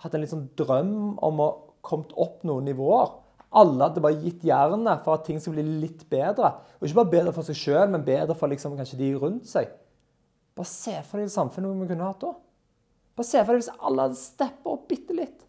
hatt 0.00 0.14
en 0.16 0.22
litt 0.24 0.32
sånn 0.32 0.48
drøm 0.56 0.94
om 1.24 1.42
å 1.44 1.50
kommet 1.86 2.14
opp 2.18 2.42
noen 2.48 2.66
nivåer. 2.66 3.12
Alle 3.54 3.86
hadde 3.86 4.02
bare 4.02 4.18
gitt 4.20 4.44
jernet 4.44 5.04
for 5.04 5.16
at 5.16 5.26
ting 5.28 5.38
skulle 5.40 5.62
bli 5.62 5.80
litt 5.86 6.02
bedre. 6.10 6.56
Og 6.78 6.88
ikke 6.88 6.98
bare 6.98 7.12
bedre 7.14 7.34
for 7.36 7.46
seg 7.46 7.58
sjøl, 7.58 7.86
men 7.92 8.04
bedre 8.06 8.34
for 8.36 8.50
liksom 8.50 8.74
kanskje 8.78 8.98
de 9.00 9.12
rundt 9.20 9.48
seg. 9.48 9.70
Bare 10.56 10.70
se 10.70 10.94
for 11.04 11.20
deg 11.20 11.28
det 11.28 11.36
samfunnet 11.36 11.82
vi 11.82 11.90
kunne 11.92 12.08
hatt 12.08 12.22
da. 12.24 12.32
Bare 13.16 13.28
se 13.28 13.42
for 13.42 13.54
deg 13.54 13.62
hvis 13.62 13.74
alle 13.76 14.06
hadde 14.08 14.20
steppa 14.20 14.72
opp 14.72 14.86
bitte 14.90 15.16
litt. 15.16 15.44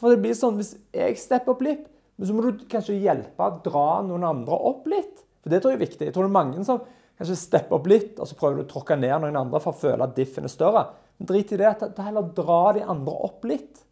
For 0.00 0.10
det 0.10 0.24
blir 0.24 0.36
sånn 0.36 0.58
hvis 0.58 0.74
jeg 0.94 1.20
stepper 1.20 1.54
opp 1.54 1.62
litt, 1.64 1.86
så 2.20 2.34
må 2.34 2.44
du 2.44 2.66
kanskje 2.70 2.98
hjelpe 3.02 3.48
dra 3.64 3.86
noen 4.06 4.26
andre 4.26 4.58
opp 4.70 4.86
litt. 4.90 5.22
For 5.42 5.52
det 5.52 5.60
tror 5.62 5.74
jeg 5.74 5.80
er 5.80 5.86
viktig. 5.86 6.08
Jeg 6.08 6.14
tror 6.16 6.26
det 6.26 6.32
er 6.32 6.38
mange 6.38 6.66
som 6.66 6.82
kanskje 7.18 7.38
stepper 7.38 7.78
opp 7.78 7.88
litt, 7.90 8.18
og 8.18 8.28
så 8.28 8.36
prøver 8.38 8.60
du 8.60 8.64
å 8.64 8.70
tråkke 8.70 8.98
ned 8.98 9.14
noen 9.22 9.38
andre 9.38 9.60
for 9.62 9.74
å 9.74 9.80
føle 9.80 10.06
at 10.06 10.14
diffen 10.16 10.46
er 10.48 10.52
større. 10.52 10.86
Men 11.18 11.30
drit 11.30 11.52
i 11.54 11.58
det. 11.60 11.72
Ta 11.84 12.06
heller 12.06 12.30
dra 12.36 12.60
de 12.76 12.84
andre 12.94 13.16
opp 13.28 13.44
litt. 13.48 13.82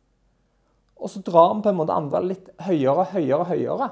Og 1.03 1.11
så 1.11 1.23
drar 1.27 1.53
vi 1.57 1.65
på 1.65 1.73
en 1.73 1.79
måte 1.81 1.97
andre 1.97 2.23
litt 2.25 2.51
høyere, 2.63 3.09
høyere, 3.11 3.47
høyere. 3.51 3.89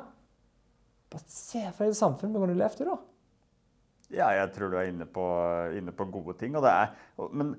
Bare 1.10 1.26
se 1.26 1.64
for 1.72 1.84
deg 1.84 1.94
det 1.94 1.98
samfunnet 1.98 2.36
vi 2.36 2.44
kunne 2.44 2.58
levd 2.58 2.84
i 2.84 2.88
da. 2.88 2.98
Ja, 4.10 4.28
jeg 4.34 4.50
tror 4.54 4.72
du 4.72 4.78
er 4.78 4.90
inne 4.90 5.06
på, 5.06 5.24
inne 5.78 5.94
på 5.94 6.06
gode 6.10 6.36
ting. 6.38 6.54
Og 6.58 6.66
det 6.66 6.72
er, 6.72 6.94
men 7.30 7.54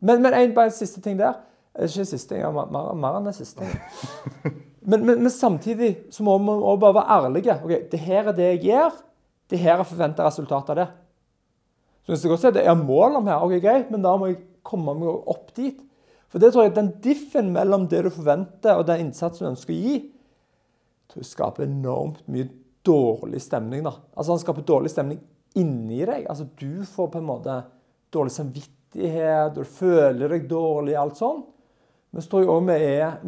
Men, 0.00 0.20
men 0.22 0.34
en, 0.34 0.54
bare 0.54 0.68
en 0.68 0.76
siste 0.76 1.00
ting 1.00 1.16
der. 1.18 1.38
Ikke 1.76 2.04
siste 2.04 2.34
ting, 2.34 2.42
ja, 2.42 2.50
mer, 2.52 2.92
mer 2.94 3.16
enn 3.16 3.28
det 3.28 3.36
siste. 3.38 3.64
Men, 4.86 5.02
men, 5.02 5.22
men, 5.24 5.30
samtidig 5.30 5.96
så 6.14 6.22
må 6.22 6.36
vi 6.38 6.52
også 6.54 6.78
bare 6.78 6.94
være 6.94 7.14
ærlige. 7.16 7.54
ok, 7.64 7.90
det 7.90 8.00
her 8.00 8.28
er 8.28 8.36
det 8.36 8.44
jeg 8.44 8.60
gjør. 8.68 9.00
Det 9.50 9.58
her 9.58 9.80
er 9.80 9.88
forventa 9.88 10.26
resultat 10.26 10.70
av 10.70 10.76
det. 10.78 10.86
Så 12.04 12.12
hvis 12.12 12.22
jeg 12.22 12.30
godt 12.30 12.42
sånn, 12.44 12.54
det 12.54 12.62
er 12.62 12.78
mål 12.78 13.18
om 13.18 13.26
her, 13.26 13.42
ok, 13.42 13.56
greit, 13.64 13.90
men 13.90 14.04
da 14.04 14.12
må 14.14 14.28
jeg 14.30 14.38
komme 14.62 14.94
meg 14.94 15.26
opp 15.26 15.50
dit. 15.56 15.80
For 16.32 16.42
det 16.42 16.52
tror 16.52 16.66
jeg 16.66 16.76
den 16.76 16.92
diffen 17.04 17.52
mellom 17.54 17.86
det 17.90 18.02
du 18.06 18.10
forventer 18.12 18.78
og 18.78 18.86
den 18.88 19.06
innsatsen 19.06 19.46
du 19.46 19.50
ønsker 19.52 19.74
å 19.74 19.80
gi, 19.80 19.96
tror 21.06 21.22
jeg 21.22 21.30
skaper 21.30 21.66
enormt 21.66 22.22
mye 22.30 22.48
dårlig 22.86 23.40
stemning. 23.44 23.84
da. 23.86 23.94
Altså 24.14 24.34
Han 24.34 24.42
skaper 24.42 24.66
dårlig 24.66 24.92
stemning 24.92 25.20
inni 25.56 26.04
deg. 26.04 26.26
Altså 26.28 26.48
Du 26.58 26.84
får 26.84 27.12
på 27.12 27.20
en 27.22 27.28
måte 27.30 27.60
dårlig 28.12 28.34
samvittighet, 28.34 29.54
du 29.54 29.64
føler 29.64 30.34
deg 30.34 30.48
dårlig, 30.50 30.96
alt 30.98 31.18
sånn. 31.18 31.44
Men 32.10 32.24
så 32.24 32.32
tror 32.32 32.42
jeg 32.42 32.52
òg 32.52 32.68
vi, 32.68 32.78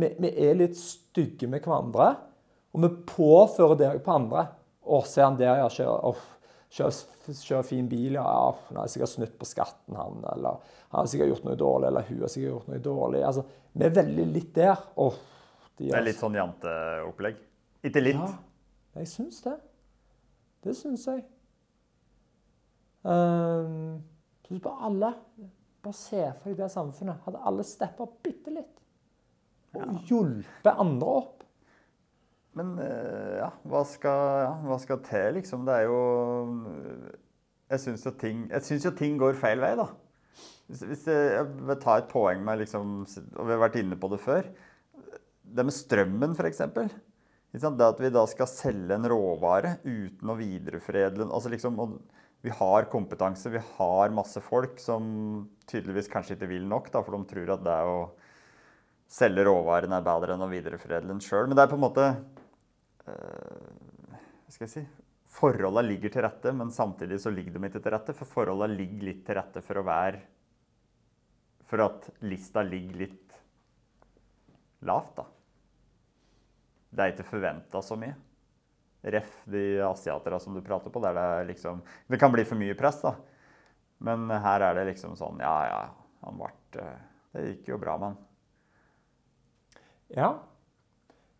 vi, 0.00 0.11
vi, 0.22 0.32
er 0.48 0.58
litt 0.58 0.78
stygge 0.78 1.48
med 1.50 1.64
hverandre. 1.64 2.12
Og 2.72 2.84
vi 2.84 2.90
påfører 3.08 3.78
det 3.80 3.90
på 4.04 4.14
andre. 4.14 4.46
Å, 4.88 5.02
se 5.04 5.20
han 5.24 5.37
der, 5.37 5.58
ja. 5.61 5.68
Kjører, 5.68 6.22
kjører, 6.74 7.38
kjører 7.38 7.66
fin 7.66 7.88
bil, 7.90 8.18
ja. 8.18 8.26
Han 8.68 8.81
har 8.81 8.90
sikkert 8.92 9.14
snytt 9.14 9.38
på 9.40 9.48
skatten, 9.48 9.96
han. 9.98 10.20
Eller 10.35 10.61
han 10.88 11.00
har 11.00 11.11
sikkert 11.11 11.33
gjort 11.33 11.48
noe 11.48 11.59
dårlig, 11.61 11.90
eller 11.90 12.07
hun 12.09 12.20
har 12.24 12.33
sikkert 12.35 12.54
gjort 12.54 12.70
noe 12.72 12.85
dårlig. 12.85 13.24
Altså, 13.31 13.46
Vi 13.72 13.87
er 13.87 13.94
veldig 13.94 14.26
litt 14.35 14.54
der. 14.57 14.85
Oh, 14.98 15.18
de 15.78 15.90
det 15.90 15.96
er 15.96 16.07
litt 16.07 16.18
sånn 16.18 16.38
janteopplegg? 16.38 17.42
Ikke 17.87 18.02
litt? 18.02 18.18
Ja, 18.18 18.31
jeg 18.98 19.11
syns 19.12 19.42
det. 19.44 19.57
Det 20.66 20.74
syns 20.74 21.04
jeg. 21.07 21.22
Um, 23.07 24.00
synes 24.48 24.62
bare 24.64 24.88
alle 24.88 25.12
Bare 25.78 25.94
se 25.94 26.24
for 26.40 26.50
deg 26.50 26.59
det 26.59 26.66
samfunnet. 26.72 27.20
Hadde 27.22 27.40
alle 27.46 27.62
steppa 27.64 28.09
bitte 28.24 28.50
litt 28.50 28.78
og 29.76 30.09
hjulpet 30.09 30.81
andre 30.81 31.12
opp. 31.20 31.38
Men 32.56 32.74
eh, 32.82 33.38
ja 33.42 33.48
hva, 33.68 33.82
skal, 33.87 34.22
ja, 34.44 34.52
hva 34.66 34.78
skal 34.82 35.02
til, 35.06 35.38
liksom? 35.38 35.66
Det 35.68 35.74
er 35.74 35.88
jo 35.88 35.98
Jeg 37.68 37.82
syns 37.84 38.06
jo, 38.08 38.14
jo, 38.88 38.94
ting 38.96 39.18
går 39.20 39.37
feil 39.38 39.61
vei, 39.62 39.74
da. 39.78 39.88
Hvis, 40.68 40.84
hvis 40.84 41.04
jeg, 41.08 41.28
jeg, 41.32 41.50
vil 41.68 41.80
ta 41.80 41.98
et 42.00 42.08
poeng 42.11 42.42
med 42.44 42.62
liksom, 42.62 43.02
Og 43.06 43.42
vi 43.48 43.54
har 43.54 43.62
vært 43.62 43.78
inne 43.80 43.98
på 44.00 44.11
det 44.12 44.20
før. 44.22 44.48
Det 45.48 45.64
med 45.64 45.76
strømmen, 45.76 46.37
f.eks. 46.37 46.64
Det 47.48 47.64
at 47.64 48.00
vi 48.02 48.12
da 48.12 48.26
skal 48.28 48.50
selge 48.50 48.96
en 48.96 49.08
råvare 49.08 49.78
uten 49.87 50.28
å 50.28 50.37
videreforedle 50.37 51.30
altså 51.32 51.48
liksom, 51.52 51.78
Vi 52.44 52.52
har 52.52 52.90
kompetanse, 52.92 53.50
vi 53.50 53.62
har 53.78 54.12
masse 54.14 54.42
folk 54.44 54.76
som 54.82 55.48
tydeligvis 55.68 56.11
kanskje 56.12 56.37
ikke 56.37 56.50
vil 56.52 56.68
nok, 56.68 56.92
da, 56.92 57.00
for 57.02 57.16
de 57.16 57.30
tror 57.32 57.54
at 57.56 57.64
det 57.64 57.72
er 57.72 57.88
å 57.88 58.02
selge 59.08 59.46
råvarene 59.48 59.98
er 59.98 60.04
bedre 60.04 60.37
enn 60.37 60.44
å 60.44 60.50
videreforedle 60.52 61.14
den 61.14 61.24
sjøl. 61.24 61.48
Men 61.48 61.56
det 61.56 61.64
er 61.64 61.72
på 61.72 61.78
en 61.78 61.87
måte 61.87 62.11
Hva 63.08 64.54
skal 64.54 64.66
jeg 64.66 64.74
si 64.74 64.86
Forholda 65.28 65.82
ligger 65.84 66.10
til 66.10 66.24
rette, 66.24 66.52
men 66.56 66.70
samtidig 66.72 67.18
så 67.20 67.30
ligger 67.30 67.54
de 67.54 67.68
ikke 67.68 67.82
til 67.84 67.92
rette. 67.92 68.14
For 68.16 68.30
forholda 68.30 68.66
ligger 68.72 69.10
litt 69.10 69.20
til 69.26 69.36
rette 69.36 69.60
for 69.64 69.80
å 69.80 69.86
være 69.86 70.22
For 71.68 71.84
at 71.84 72.08
lista 72.24 72.64
ligger 72.64 73.02
litt 73.04 73.34
lavt, 74.88 75.18
da. 75.18 75.26
Det 76.88 77.04
er 77.04 77.12
ikke 77.12 77.28
forventa 77.28 77.82
så 77.84 77.98
mye. 78.00 78.14
Ref 79.02 79.34
de 79.46 79.64
asiaterne 79.84 80.40
som 80.42 80.56
du 80.56 80.62
prater 80.64 80.90
på, 80.90 81.02
der 81.04 81.14
det 81.14 81.50
liksom 81.52 81.82
Det 82.08 82.18
kan 82.18 82.32
bli 82.32 82.46
for 82.48 82.58
mye 82.58 82.76
press, 82.78 83.02
da. 83.04 83.14
Men 84.02 84.30
her 84.30 84.64
er 84.64 84.78
det 84.78 84.88
liksom 84.92 85.16
sånn 85.18 85.42
Ja, 85.42 85.54
ja, 85.68 85.80
han 86.24 86.38
ble 86.40 86.50
øh, 86.82 86.98
Det 87.34 87.44
gikk 87.50 87.72
jo 87.74 87.78
bra 87.82 87.98
han. 88.00 88.16
Ja, 90.16 90.30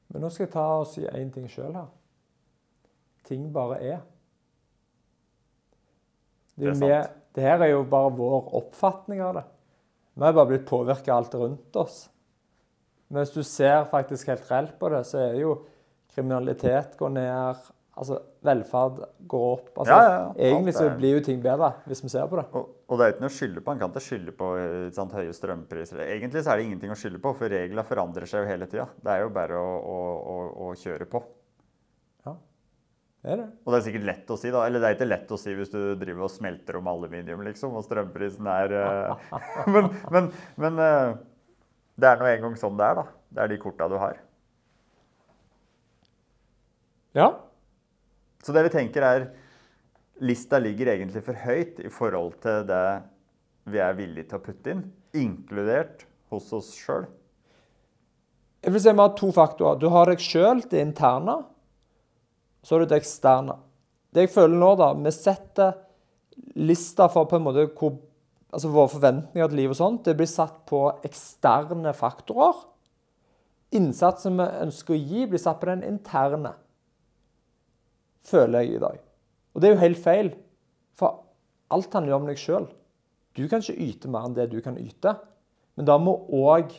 men 0.09 0.25
nå 0.25 0.31
skal 0.33 0.47
jeg 0.47 0.53
ta 0.55 0.67
og 0.81 0.87
si 0.89 1.05
én 1.05 1.33
ting 1.33 1.49
sjøl 1.53 1.75
her. 1.77 1.89
Ting 3.29 3.49
bare 3.53 3.81
er. 3.85 3.99
Det, 6.59 6.73
er 6.73 6.79
med, 6.81 7.11
det, 7.37 7.45
her 7.45 7.63
er 7.63 7.75
jo 7.75 7.83
bare 7.89 8.15
vår 8.17 8.53
oppfatning 8.59 9.21
av 9.23 9.37
det. 9.39 9.45
Vi 10.19 10.25
har 10.25 10.35
bare 10.35 10.51
blitt 10.51 10.65
påvirka 10.67 11.13
av 11.13 11.23
alt 11.23 11.37
rundt 11.39 11.77
oss. 11.79 11.99
Men 13.09 13.23
hvis 13.23 13.35
du 13.37 13.43
ser 13.47 13.85
faktisk 13.93 14.33
helt 14.33 14.49
reelt 14.51 14.75
på 14.81 14.91
det, 14.93 15.05
så 15.07 15.21
er 15.23 15.37
det 15.37 15.45
jo 15.45 15.53
kriminalitet 16.15 16.97
går 16.99 17.13
ned, 17.15 17.69
altså, 17.95 18.19
velferd 18.45 19.05
går 19.29 19.47
opp. 19.53 19.71
Altså, 19.77 19.93
ja, 19.95 20.09
ja, 20.09 20.17
ja. 20.25 20.49
Egentlig 20.49 20.75
så 20.75 20.89
blir 20.97 21.19
jo 21.19 21.23
ting 21.29 21.45
bedre, 21.45 21.71
hvis 21.87 22.03
vi 22.05 22.11
ser 22.13 22.27
på 22.33 22.41
det. 22.41 22.49
Og, 22.59 22.75
og 22.89 22.97
det 22.97 23.05
er 23.05 23.11
ikke 23.13 23.21
noe 23.21 23.29
å 23.29 23.37
skylde 23.37 23.61
på. 23.61 23.73
Han 23.73 23.81
kan 23.83 23.91
ikke 23.93 24.01
skylde 24.01 24.33
på 24.37 24.47
sant, 24.97 25.13
høye 25.13 25.33
strømpriser. 25.37 26.01
Egentlig 26.07 26.41
så 26.41 26.55
er 26.55 26.61
det 26.61 26.69
ingenting 26.71 26.93
å 26.95 26.97
skylde 26.97 27.19
på, 27.21 27.35
for 27.37 27.53
reglene 27.53 27.85
forandrer 27.85 28.25
seg 28.31 28.41
jo 28.41 28.49
hele 28.49 28.69
tida. 28.71 28.87
Det 29.05 29.13
er 29.13 29.25
jo 29.27 29.33
bare 29.35 29.59
å, 29.61 29.75
å, 29.77 29.99
å, 30.33 30.37
å, 30.65 30.69
kjøre 30.81 31.05
på. 31.13 31.21
Ja, 32.25 32.33
det 33.27 33.35
er 33.35 33.43
det. 33.43 33.49
Og 33.61 33.75
det 33.75 33.81
er 33.81 33.85
sikkert 33.91 34.07
lett 34.09 34.33
å 34.33 34.39
si, 34.41 34.53
da. 34.55 34.63
Eller 34.65 34.81
det 34.81 34.89
er 34.89 34.97
ikke 34.97 35.11
lett 35.11 35.35
å 35.37 35.41
si 35.41 35.53
hvis 35.59 35.75
du 35.75 35.83
driver 36.01 36.25
og 36.25 36.33
smelter 36.33 36.79
om 36.81 36.89
aluminium, 36.95 37.43
liksom, 37.51 37.77
og 37.77 37.85
strømprisen 37.85 38.49
er 38.55 38.77
uh... 38.81 39.29
men, 39.75 39.91
men, 40.15 40.31
men 40.57 40.81
uh, 40.81 41.19
det 42.01 42.09
er 42.09 42.23
nå 42.23 42.31
engang 42.31 42.57
sånn 42.57 42.81
det 42.81 42.89
er, 42.89 43.03
da. 43.03 43.05
Det 43.37 43.45
er 43.45 43.53
de 43.53 43.61
korta 43.61 43.91
du 43.93 43.99
har. 44.01 44.17
Ja. 47.21 47.29
Så 48.41 48.57
det 48.57 48.65
vi 48.65 48.73
tenker 48.73 49.05
er 49.05 49.29
Lista 50.25 50.59
ligger 50.59 50.91
egentlig 50.95 51.23
for 51.27 51.39
høyt 51.39 51.79
i 51.85 51.91
forhold 51.93 52.41
til 52.43 52.65
det 52.69 52.83
vi 53.69 53.81
er 53.85 53.95
villige 53.97 54.31
til 54.31 54.39
å 54.39 54.43
putte 54.43 54.73
inn, 54.73 54.83
inkludert 55.17 56.07
hos 56.33 56.49
oss 56.57 56.73
sjøl. 56.77 57.07
Jeg 58.65 58.75
vil 58.75 58.83
si 58.83 58.91
Vi 58.91 58.99
har 58.99 59.15
to 59.17 59.31
faktorer. 59.33 59.79
Du 59.79 59.89
har 59.93 60.11
deg 60.11 60.23
sjøl, 60.23 60.63
det 60.71 60.81
interne. 60.83 61.37
Så 62.63 62.75
har 62.75 62.83
du 62.83 62.91
det 62.91 62.99
eksterne. 62.99 63.59
Det 64.11 64.27
jeg 64.27 64.35
føler 64.35 64.59
nå, 64.59 64.75
da 64.81 64.93
Vi 64.99 65.13
setter 65.15 65.77
lista 66.59 67.09
for 67.11 67.29
på 67.29 67.39
en 67.39 67.45
måte 67.47 67.67
hvor, 67.79 67.99
altså 68.51 68.71
våre 68.73 68.93
forventninger 68.93 69.51
til 69.51 69.61
livet 69.61 69.77
og 69.77 69.81
sånt, 69.81 70.05
det 70.07 70.17
blir 70.19 70.31
satt 70.31 70.65
på 70.69 70.85
eksterne 71.07 71.95
faktorer. 71.95 72.65
Innsatsen 73.79 74.39
vi 74.39 74.47
ønsker 74.65 74.97
å 74.97 75.03
gi, 75.03 75.27
blir 75.29 75.43
satt 75.43 75.61
på 75.61 75.69
den 75.69 75.85
interne. 75.87 76.55
Føler 78.29 78.65
jeg 78.65 78.79
i 78.79 78.83
dag. 78.83 79.08
Og 79.55 79.63
det 79.63 79.69
er 79.69 79.75
jo 79.75 79.85
helt 79.85 80.03
feil. 80.03 80.31
For 80.99 81.23
alt 81.75 81.95
handler 81.95 82.15
jo 82.15 82.21
om 82.21 82.29
deg 82.29 82.41
sjøl. 82.41 82.69
Du 83.37 83.45
kan 83.49 83.63
ikke 83.63 83.89
yte 83.89 84.11
mer 84.11 84.27
enn 84.27 84.37
det 84.37 84.49
du 84.53 84.59
kan 84.65 84.79
yte. 84.81 85.15
Men 85.79 85.87
da 85.87 85.99
må 86.03 86.17
òg 86.35 86.73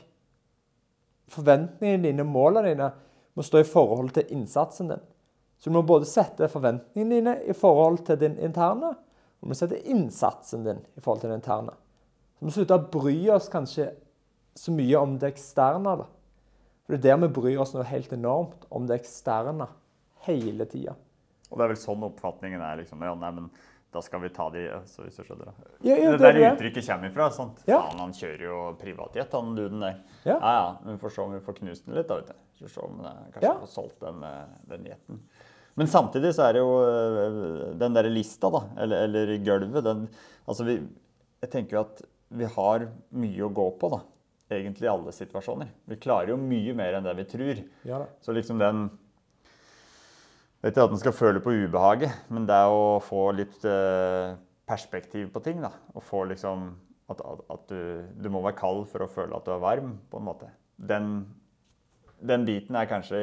forventningene 1.29 2.09
dine, 2.09 2.25
målene 2.25 2.73
dine, 2.73 2.89
må 3.37 3.45
stå 3.45 3.61
i 3.61 3.67
forhold 3.67 4.11
til 4.15 4.31
innsatsen 4.35 4.89
din. 4.91 5.03
Så 5.59 5.69
du 5.69 5.75
må 5.75 5.83
både 5.87 6.07
sette 6.09 6.49
forventningene 6.51 7.19
dine 7.19 7.35
i 7.47 7.55
forhold 7.55 8.01
til 8.07 8.19
din 8.19 8.37
interne, 8.43 8.93
og 8.95 9.45
du 9.45 9.51
må 9.51 9.55
sette 9.55 9.79
innsatsen 9.87 10.65
din 10.65 10.81
i 10.97 11.03
forhold 11.03 11.23
til 11.23 11.31
den 11.31 11.39
interne. 11.39 11.75
Så 12.35 12.43
vi 12.43 12.49
må 12.49 12.55
slutte 12.55 12.79
å 12.79 12.87
bry 12.91 13.17
oss 13.35 13.51
kanskje 13.51 13.91
så 14.59 14.73
mye 14.75 14.99
om 14.99 15.15
det 15.19 15.33
eksterne. 15.33 15.95
da. 16.01 16.07
For 16.83 16.95
Det 16.95 16.99
er 16.99 17.15
der 17.15 17.27
vi 17.27 17.33
bryr 17.39 17.61
oss 17.61 17.75
noe 17.75 17.87
helt 17.87 18.11
enormt 18.15 18.65
om 18.71 18.87
det 18.87 18.99
eksterne 18.99 19.67
hele 20.25 20.65
tida. 20.65 20.95
Og 21.49 21.57
det 21.57 21.65
er 21.65 21.71
vel 21.73 21.81
sånn 21.81 22.03
oppfatningen 22.05 22.61
er. 22.61 22.77
liksom, 22.83 23.01
ja, 23.03 23.13
nei, 23.15 23.31
men 23.31 23.49
da 23.91 24.01
skal 24.05 24.21
vi 24.21 24.29
ta 24.29 24.49
de 24.53 24.67
så 24.85 25.01
hvis 25.01 25.15
du 25.17 25.23
skjønner 25.25 25.47
det. 25.49 25.69
Ja, 25.87 25.95
ja, 25.97 26.11
det 26.11 26.19
det 26.21 26.27
er 26.29 26.33
der 26.37 26.51
uttrykket 26.53 26.85
kommer 26.85 27.09
ifra. 27.09 27.29
sant? 27.33 27.63
Ja. 27.65 27.79
Faen, 27.87 27.99
han 28.03 28.11
kjører 28.13 28.43
jo 28.45 28.57
privatjet, 28.77 29.31
han 29.33 29.55
duden 29.57 29.79
der. 29.81 29.95
Ja. 30.27 30.35
ja, 30.35 30.51
ja. 30.59 30.67
Men 30.83 30.93
vi 30.97 31.01
får 31.01 31.15
se 31.15 31.21
om 31.23 31.33
vi 31.33 31.39
får 31.47 31.57
knust 31.63 31.85
den 31.87 31.95
litt, 31.97 32.07
da. 32.11 32.19
vet 32.21 32.27
du. 32.29 32.65
Får 32.65 32.73
se 32.75 32.83
om 32.85 32.99
det, 33.01 33.13
kanskje 33.33 33.47
Ja. 33.49 33.55
får 33.63 33.71
solgt 33.73 33.99
den, 34.05 34.21
eh, 34.23 34.45
den 34.69 34.85
jeten. 34.91 35.23
Men 35.79 35.87
samtidig 35.87 36.33
så 36.35 36.43
er 36.49 36.53
det 36.53 36.59
jo 36.61 36.71
øh, 36.83 37.79
den 37.79 37.93
derre 37.95 38.09
lista, 38.13 38.49
da, 38.51 38.61
eller, 38.83 39.03
eller 39.07 39.37
gulvet, 39.47 39.83
den 39.85 40.07
Altså, 40.45 40.65
vi 40.67 40.79
Jeg 41.41 41.49
tenker 41.53 41.77
jo 41.77 41.81
at 41.87 42.01
vi 42.29 42.45
har 42.45 42.87
mye 43.15 43.41
å 43.47 43.53
gå 43.53 43.67
på, 43.79 43.89
da. 43.89 44.01
Egentlig 44.51 44.85
i 44.85 44.89
alle 44.91 45.11
situasjoner. 45.15 45.69
Vi 45.87 45.95
klarer 46.01 46.29
jo 46.33 46.37
mye 46.37 46.73
mer 46.77 46.93
enn 46.97 47.03
det 47.05 47.15
vi 47.17 47.23
tror. 47.31 47.63
Ja 47.85 47.99
da. 48.03 48.07
Så 48.21 48.33
liksom 48.35 48.59
den 48.61 48.89
Vet 50.59 50.75
ikke 50.75 50.85
at 50.89 50.93
en 50.93 50.99
skal 50.99 51.15
føle 51.15 51.39
på 51.39 51.53
ubehaget, 51.55 52.11
men 52.35 52.43
det 52.47 52.55
er 52.55 52.67
å 52.73 52.99
få 53.03 53.29
litt 53.31 53.63
eh, 53.63 54.33
perspektiv 54.67 55.29
på 55.31 55.41
ting. 55.45 55.61
da. 55.63 55.71
Å 55.95 56.03
få 56.03 56.25
liksom 56.33 56.71
At, 57.09 57.21
at, 57.25 57.39
at 57.49 57.61
du, 57.71 58.05
du 58.21 58.27
må 58.29 58.37
være 58.43 58.59
kald 58.59 58.83
for 58.91 59.01
å 59.01 59.09
føle 59.09 59.33
at 59.33 59.47
du 59.47 59.49
er 59.49 59.61
varm, 59.63 59.95
på 60.11 60.19
en 60.19 60.25
måte. 60.27 60.49
Den, 60.77 61.07
den 62.21 62.43
biten 62.45 62.75
er 62.77 62.85
kanskje 62.85 63.17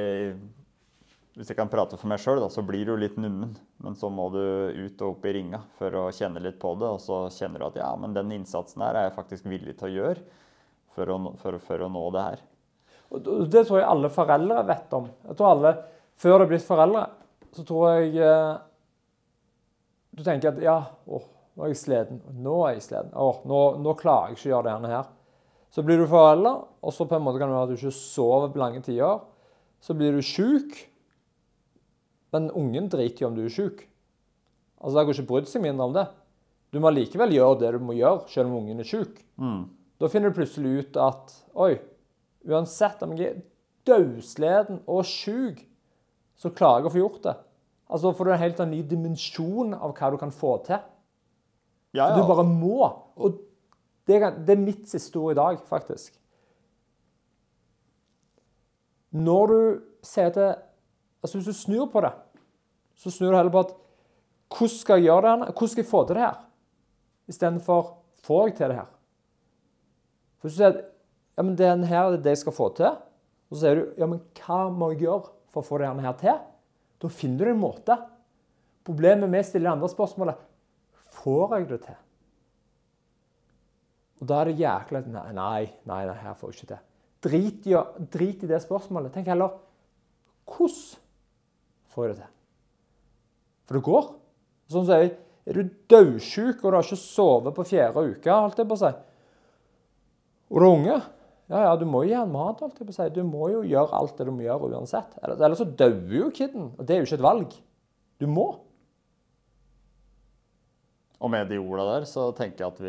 Hvis 1.37 1.53
jeg 1.53 1.59
kan 1.61 1.71
prate 1.71 1.95
for 2.01 2.11
meg 2.11 2.19
sjøl, 2.19 2.41
så 2.51 2.65
blir 2.67 2.89
du 2.89 2.97
litt 2.99 3.15
nummen. 3.21 3.53
Men 3.79 3.95
så 3.95 4.11
må 4.11 4.27
du 4.35 4.41
ut 4.41 5.03
og 5.05 5.13
opp 5.13 5.29
i 5.29 5.37
ringa 5.37 5.61
for 5.79 5.95
å 6.01 6.09
kjenne 6.11 6.43
litt 6.43 6.59
på 6.59 6.73
det. 6.81 6.89
Og 6.89 6.99
så 7.05 7.21
kjenner 7.37 7.63
du 7.63 7.69
at 7.69 7.79
ja, 7.79 7.93
men 8.01 8.17
den 8.17 8.33
innsatsen 8.41 8.83
her 8.83 8.97
er 8.97 9.07
jeg 9.07 9.19
faktisk 9.21 9.47
villig 9.47 9.77
til 9.79 9.91
å 9.91 9.95
gjøre 10.01 10.25
for 10.97 11.13
å, 11.13 11.21
for, 11.39 11.61
for 11.61 11.85
å 11.85 11.93
nå 11.93 12.03
det 12.17 12.25
her. 12.25 12.43
Og 13.13 13.31
det 13.53 13.67
tror 13.69 13.83
jeg 13.83 13.91
alle 13.93 14.11
foreldre 14.11 14.65
vet 14.73 14.99
om. 14.99 15.07
Jeg 15.29 15.39
tror 15.39 15.53
alle, 15.53 15.75
Før 16.17 16.41
de 16.41 16.47
er 16.47 16.51
blitt 16.57 16.65
foreldre, 16.65 17.05
så 17.55 17.65
tror 17.67 17.97
jeg 17.97 18.17
eh, 18.23 18.57
Du 20.17 20.23
tenker 20.25 20.51
at 20.55 20.61
ja, 20.65 20.79
åh, 21.07 21.27
nå 21.57 21.67
er 21.67 21.73
jeg 21.75 21.81
sliten. 21.83 22.21
Nå 22.43 22.57
er 22.67 22.77
jeg 22.77 22.87
sliten. 22.89 23.13
Åh, 23.13 23.43
nå, 23.49 23.61
nå 23.85 23.95
klarer 24.01 24.33
jeg 24.33 24.39
ikke 24.39 24.49
å 24.49 24.53
gjøre 24.55 24.77
det 24.85 24.93
her. 24.95 25.09
Så 25.77 25.83
blir 25.85 26.01
du 26.01 26.07
forelder, 26.09 26.63
og 26.81 26.95
så 26.95 27.05
på 27.09 27.19
en 27.19 27.25
måte 27.27 27.41
kan 27.41 27.51
det 27.51 27.57
være 27.57 27.67
at 27.69 27.73
du 27.75 27.77
ikke 27.77 27.93
sover 27.97 28.53
på 28.55 28.61
lange 28.63 28.81
tider. 28.87 29.19
Så 29.85 29.97
blir 29.99 30.17
du 30.17 30.23
sjuk. 30.25 30.77
Men 32.33 32.49
ungen 32.57 32.89
driter 32.93 33.25
jo 33.27 33.29
om 33.31 33.37
du 33.37 33.43
er 33.45 33.53
sjuk. 33.53 33.83
Altså, 34.81 34.95
Det 34.95 35.03
har 35.03 35.13
ikke 35.15 35.29
brydd 35.31 35.51
seg 35.51 35.63
mindre 35.65 35.89
om 35.91 35.95
det. 35.97 36.07
Du 36.73 36.81
må 36.83 36.91
likevel 36.93 37.33
gjøre 37.37 37.61
det 37.61 37.75
du 37.77 37.85
må 37.85 37.95
gjøre, 37.97 38.25
selv 38.33 38.51
om 38.51 38.59
ungen 38.63 38.81
er 38.83 38.89
sjuk. 38.89 39.21
Da 40.01 40.09
finner 40.13 40.33
du 40.33 40.37
plutselig 40.37 40.73
ut 40.83 40.97
at 41.01 41.33
oi, 41.57 41.77
uansett 42.49 43.01
om 43.07 43.15
jeg 43.17 43.31
er 43.31 43.39
dødsleden 43.89 44.83
og 44.91 45.05
sjuk, 45.09 45.63
så 46.37 46.53
klarer 46.53 46.85
jeg 46.85 46.91
å 46.91 46.95
få 46.95 47.03
gjort 47.03 47.23
det. 47.25 47.35
Altså, 47.87 48.13
får 48.13 48.27
du 48.27 48.33
en 48.35 48.43
helt 48.43 48.63
ny 48.69 48.83
dimensjon 48.83 49.75
av 49.77 49.95
hva 49.97 50.11
du 50.13 50.19
kan 50.21 50.35
få 50.35 50.57
til. 50.67 50.81
Ja, 51.97 52.11
Du 52.13 52.23
bare 52.27 52.45
må. 52.45 52.85
Og 53.17 53.39
det, 54.07 54.21
det 54.47 54.55
er 54.55 54.61
mitt 54.63 54.89
siste 54.91 55.19
ord 55.19 55.33
i 55.33 55.39
dag, 55.39 55.61
faktisk. 55.67 56.19
Når 59.17 59.53
du 59.53 59.61
sier 60.05 60.33
til 60.35 60.55
Altså, 61.25 61.39
hvis 61.41 61.49
du 61.49 61.57
snur 61.59 61.87
på 61.91 62.01
det, 62.05 62.13
så 62.95 63.11
snur 63.11 63.33
du 63.33 63.37
heller 63.39 63.51
på 63.51 63.65
at 63.65 63.73
Hvordan 64.53 64.69
skal 64.77 65.01
jeg 65.01 65.09
gjøre 65.09 65.23
det? 65.23 65.31
her? 65.31 65.53
Hvordan 65.53 65.71
skal 65.73 65.83
jeg 65.83 65.91
få 65.91 66.03
til 66.07 66.15
det 66.15 66.23
her? 66.23 66.37
Istedenfor 67.27 67.89
Får 68.27 68.47
jeg 68.47 68.57
til 68.57 68.69
det 68.71 68.77
her? 68.77 68.93
For 70.39 70.49
hvis 70.49 70.55
du 70.55 70.61
sier 70.61 70.77
ja, 71.37 71.43
men 71.43 71.57
det 71.59 71.89
her 71.89 72.05
er 72.05 72.17
det 72.17 72.33
jeg 72.37 72.43
skal 72.45 72.55
få 72.57 72.69
til, 72.77 72.95
og 73.51 73.57
så 73.57 73.61
sier 73.61 73.81
du 73.81 73.99
ja, 74.01 74.07
men 74.09 74.23
hva 74.39 74.61
må 74.73 74.93
jeg 74.93 75.03
gjøre 75.05 75.36
for 75.57 75.65
å 75.65 75.67
få 75.67 75.81
det 75.81 76.05
her 76.05 76.19
til? 76.21 76.43
Da 77.01 77.09
finner 77.13 77.49
du 77.49 77.53
en 77.53 77.63
måte. 77.63 77.97
Problemet 78.87 79.31
med 79.31 79.43
å 79.43 79.47
stille 79.49 79.67
det 79.67 79.73
andre 79.73 79.91
spørsmålet 79.91 80.45
Får 81.17 81.55
jeg 81.57 81.69
det 81.71 81.79
til? 81.87 81.97
Og 84.21 84.29
da 84.31 84.41
er 84.41 84.51
det 84.51 84.61
jækla 84.61 85.03
Nei, 85.09 85.25
nei, 85.35 86.03
nei, 86.07 86.19
her 86.21 86.37
får 86.39 86.53
jeg 86.53 86.59
ikke 86.59 86.71
til. 86.71 86.85
Drit 87.27 87.67
i, 87.69 87.75
drit 88.13 88.45
i 88.45 88.51
det 88.51 88.61
spørsmålet. 88.63 89.15
Tenk 89.15 89.33
heller 89.33 89.57
Hvordan 90.47 91.03
får 91.93 92.07
jeg 92.07 92.15
det 92.15 92.21
til? 92.21 92.33
For 93.67 93.79
det 93.79 93.87
går. 93.89 94.11
Sånn 94.71 94.87
som 94.87 95.01
jeg, 95.01 95.17
Er 95.47 95.59
du 95.59 95.75
dødsjuk 95.91 96.63
og 96.65 96.71
du 96.71 96.75
har 96.75 96.87
ikke 96.87 96.99
sovet 96.99 97.55
på 97.55 97.67
fjerde 97.67 98.03
uke, 98.03 98.31
holdt 98.35 98.59
jeg 98.59 98.67
på 98.67 98.75
å 98.75 98.81
si, 98.81 98.89
og 100.51 100.59
du 100.59 100.65
er 100.65 100.73
unge 100.73 100.97
Ja, 101.47 101.61
ja, 101.63 101.75
du 101.79 101.85
må 101.87 102.03
jo 102.03 102.11
gi 102.11 102.17
han 102.19 102.33
mat, 102.35 102.59
holdt 102.63 102.81
jeg 102.81 102.89
på 102.89 102.95
å 102.95 102.97
si. 102.97 103.07
Du 103.15 103.23
må 103.27 103.51
jo 103.53 103.61
gjøre 103.67 103.95
alt 103.95 104.17
det 104.19 104.27
du 104.27 104.33
må 104.35 104.43
gjøre 104.43 104.71
uansett. 104.75 105.15
Ellers, 105.23 105.61
så 105.61 105.69
dauer 105.79 106.17
jo 106.19 106.31
kiden, 106.35 106.73
og 106.75 106.87
det 106.87 106.97
er 106.97 107.03
jo 107.03 107.07
ikke 107.07 107.19
et 107.21 107.27
valg. 107.29 107.55
Du 108.19 108.27
må. 108.31 108.47
Og 111.23 111.33
med 111.33 111.47
de 111.53 111.61
orda 111.63 111.87
der 111.95 112.09
så 112.11 112.29
tenker 112.37 112.67
jeg 112.67 112.75
at 112.75 112.83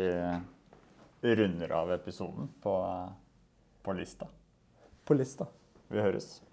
vi 1.22 1.34
runder 1.38 1.72
av 1.78 1.94
episoden 1.94 2.50
på, 2.62 2.74
på 3.86 3.94
lista. 3.96 4.28
På 5.06 5.16
lista. 5.16 5.46
Vi 5.88 6.02
høres. 6.02 6.47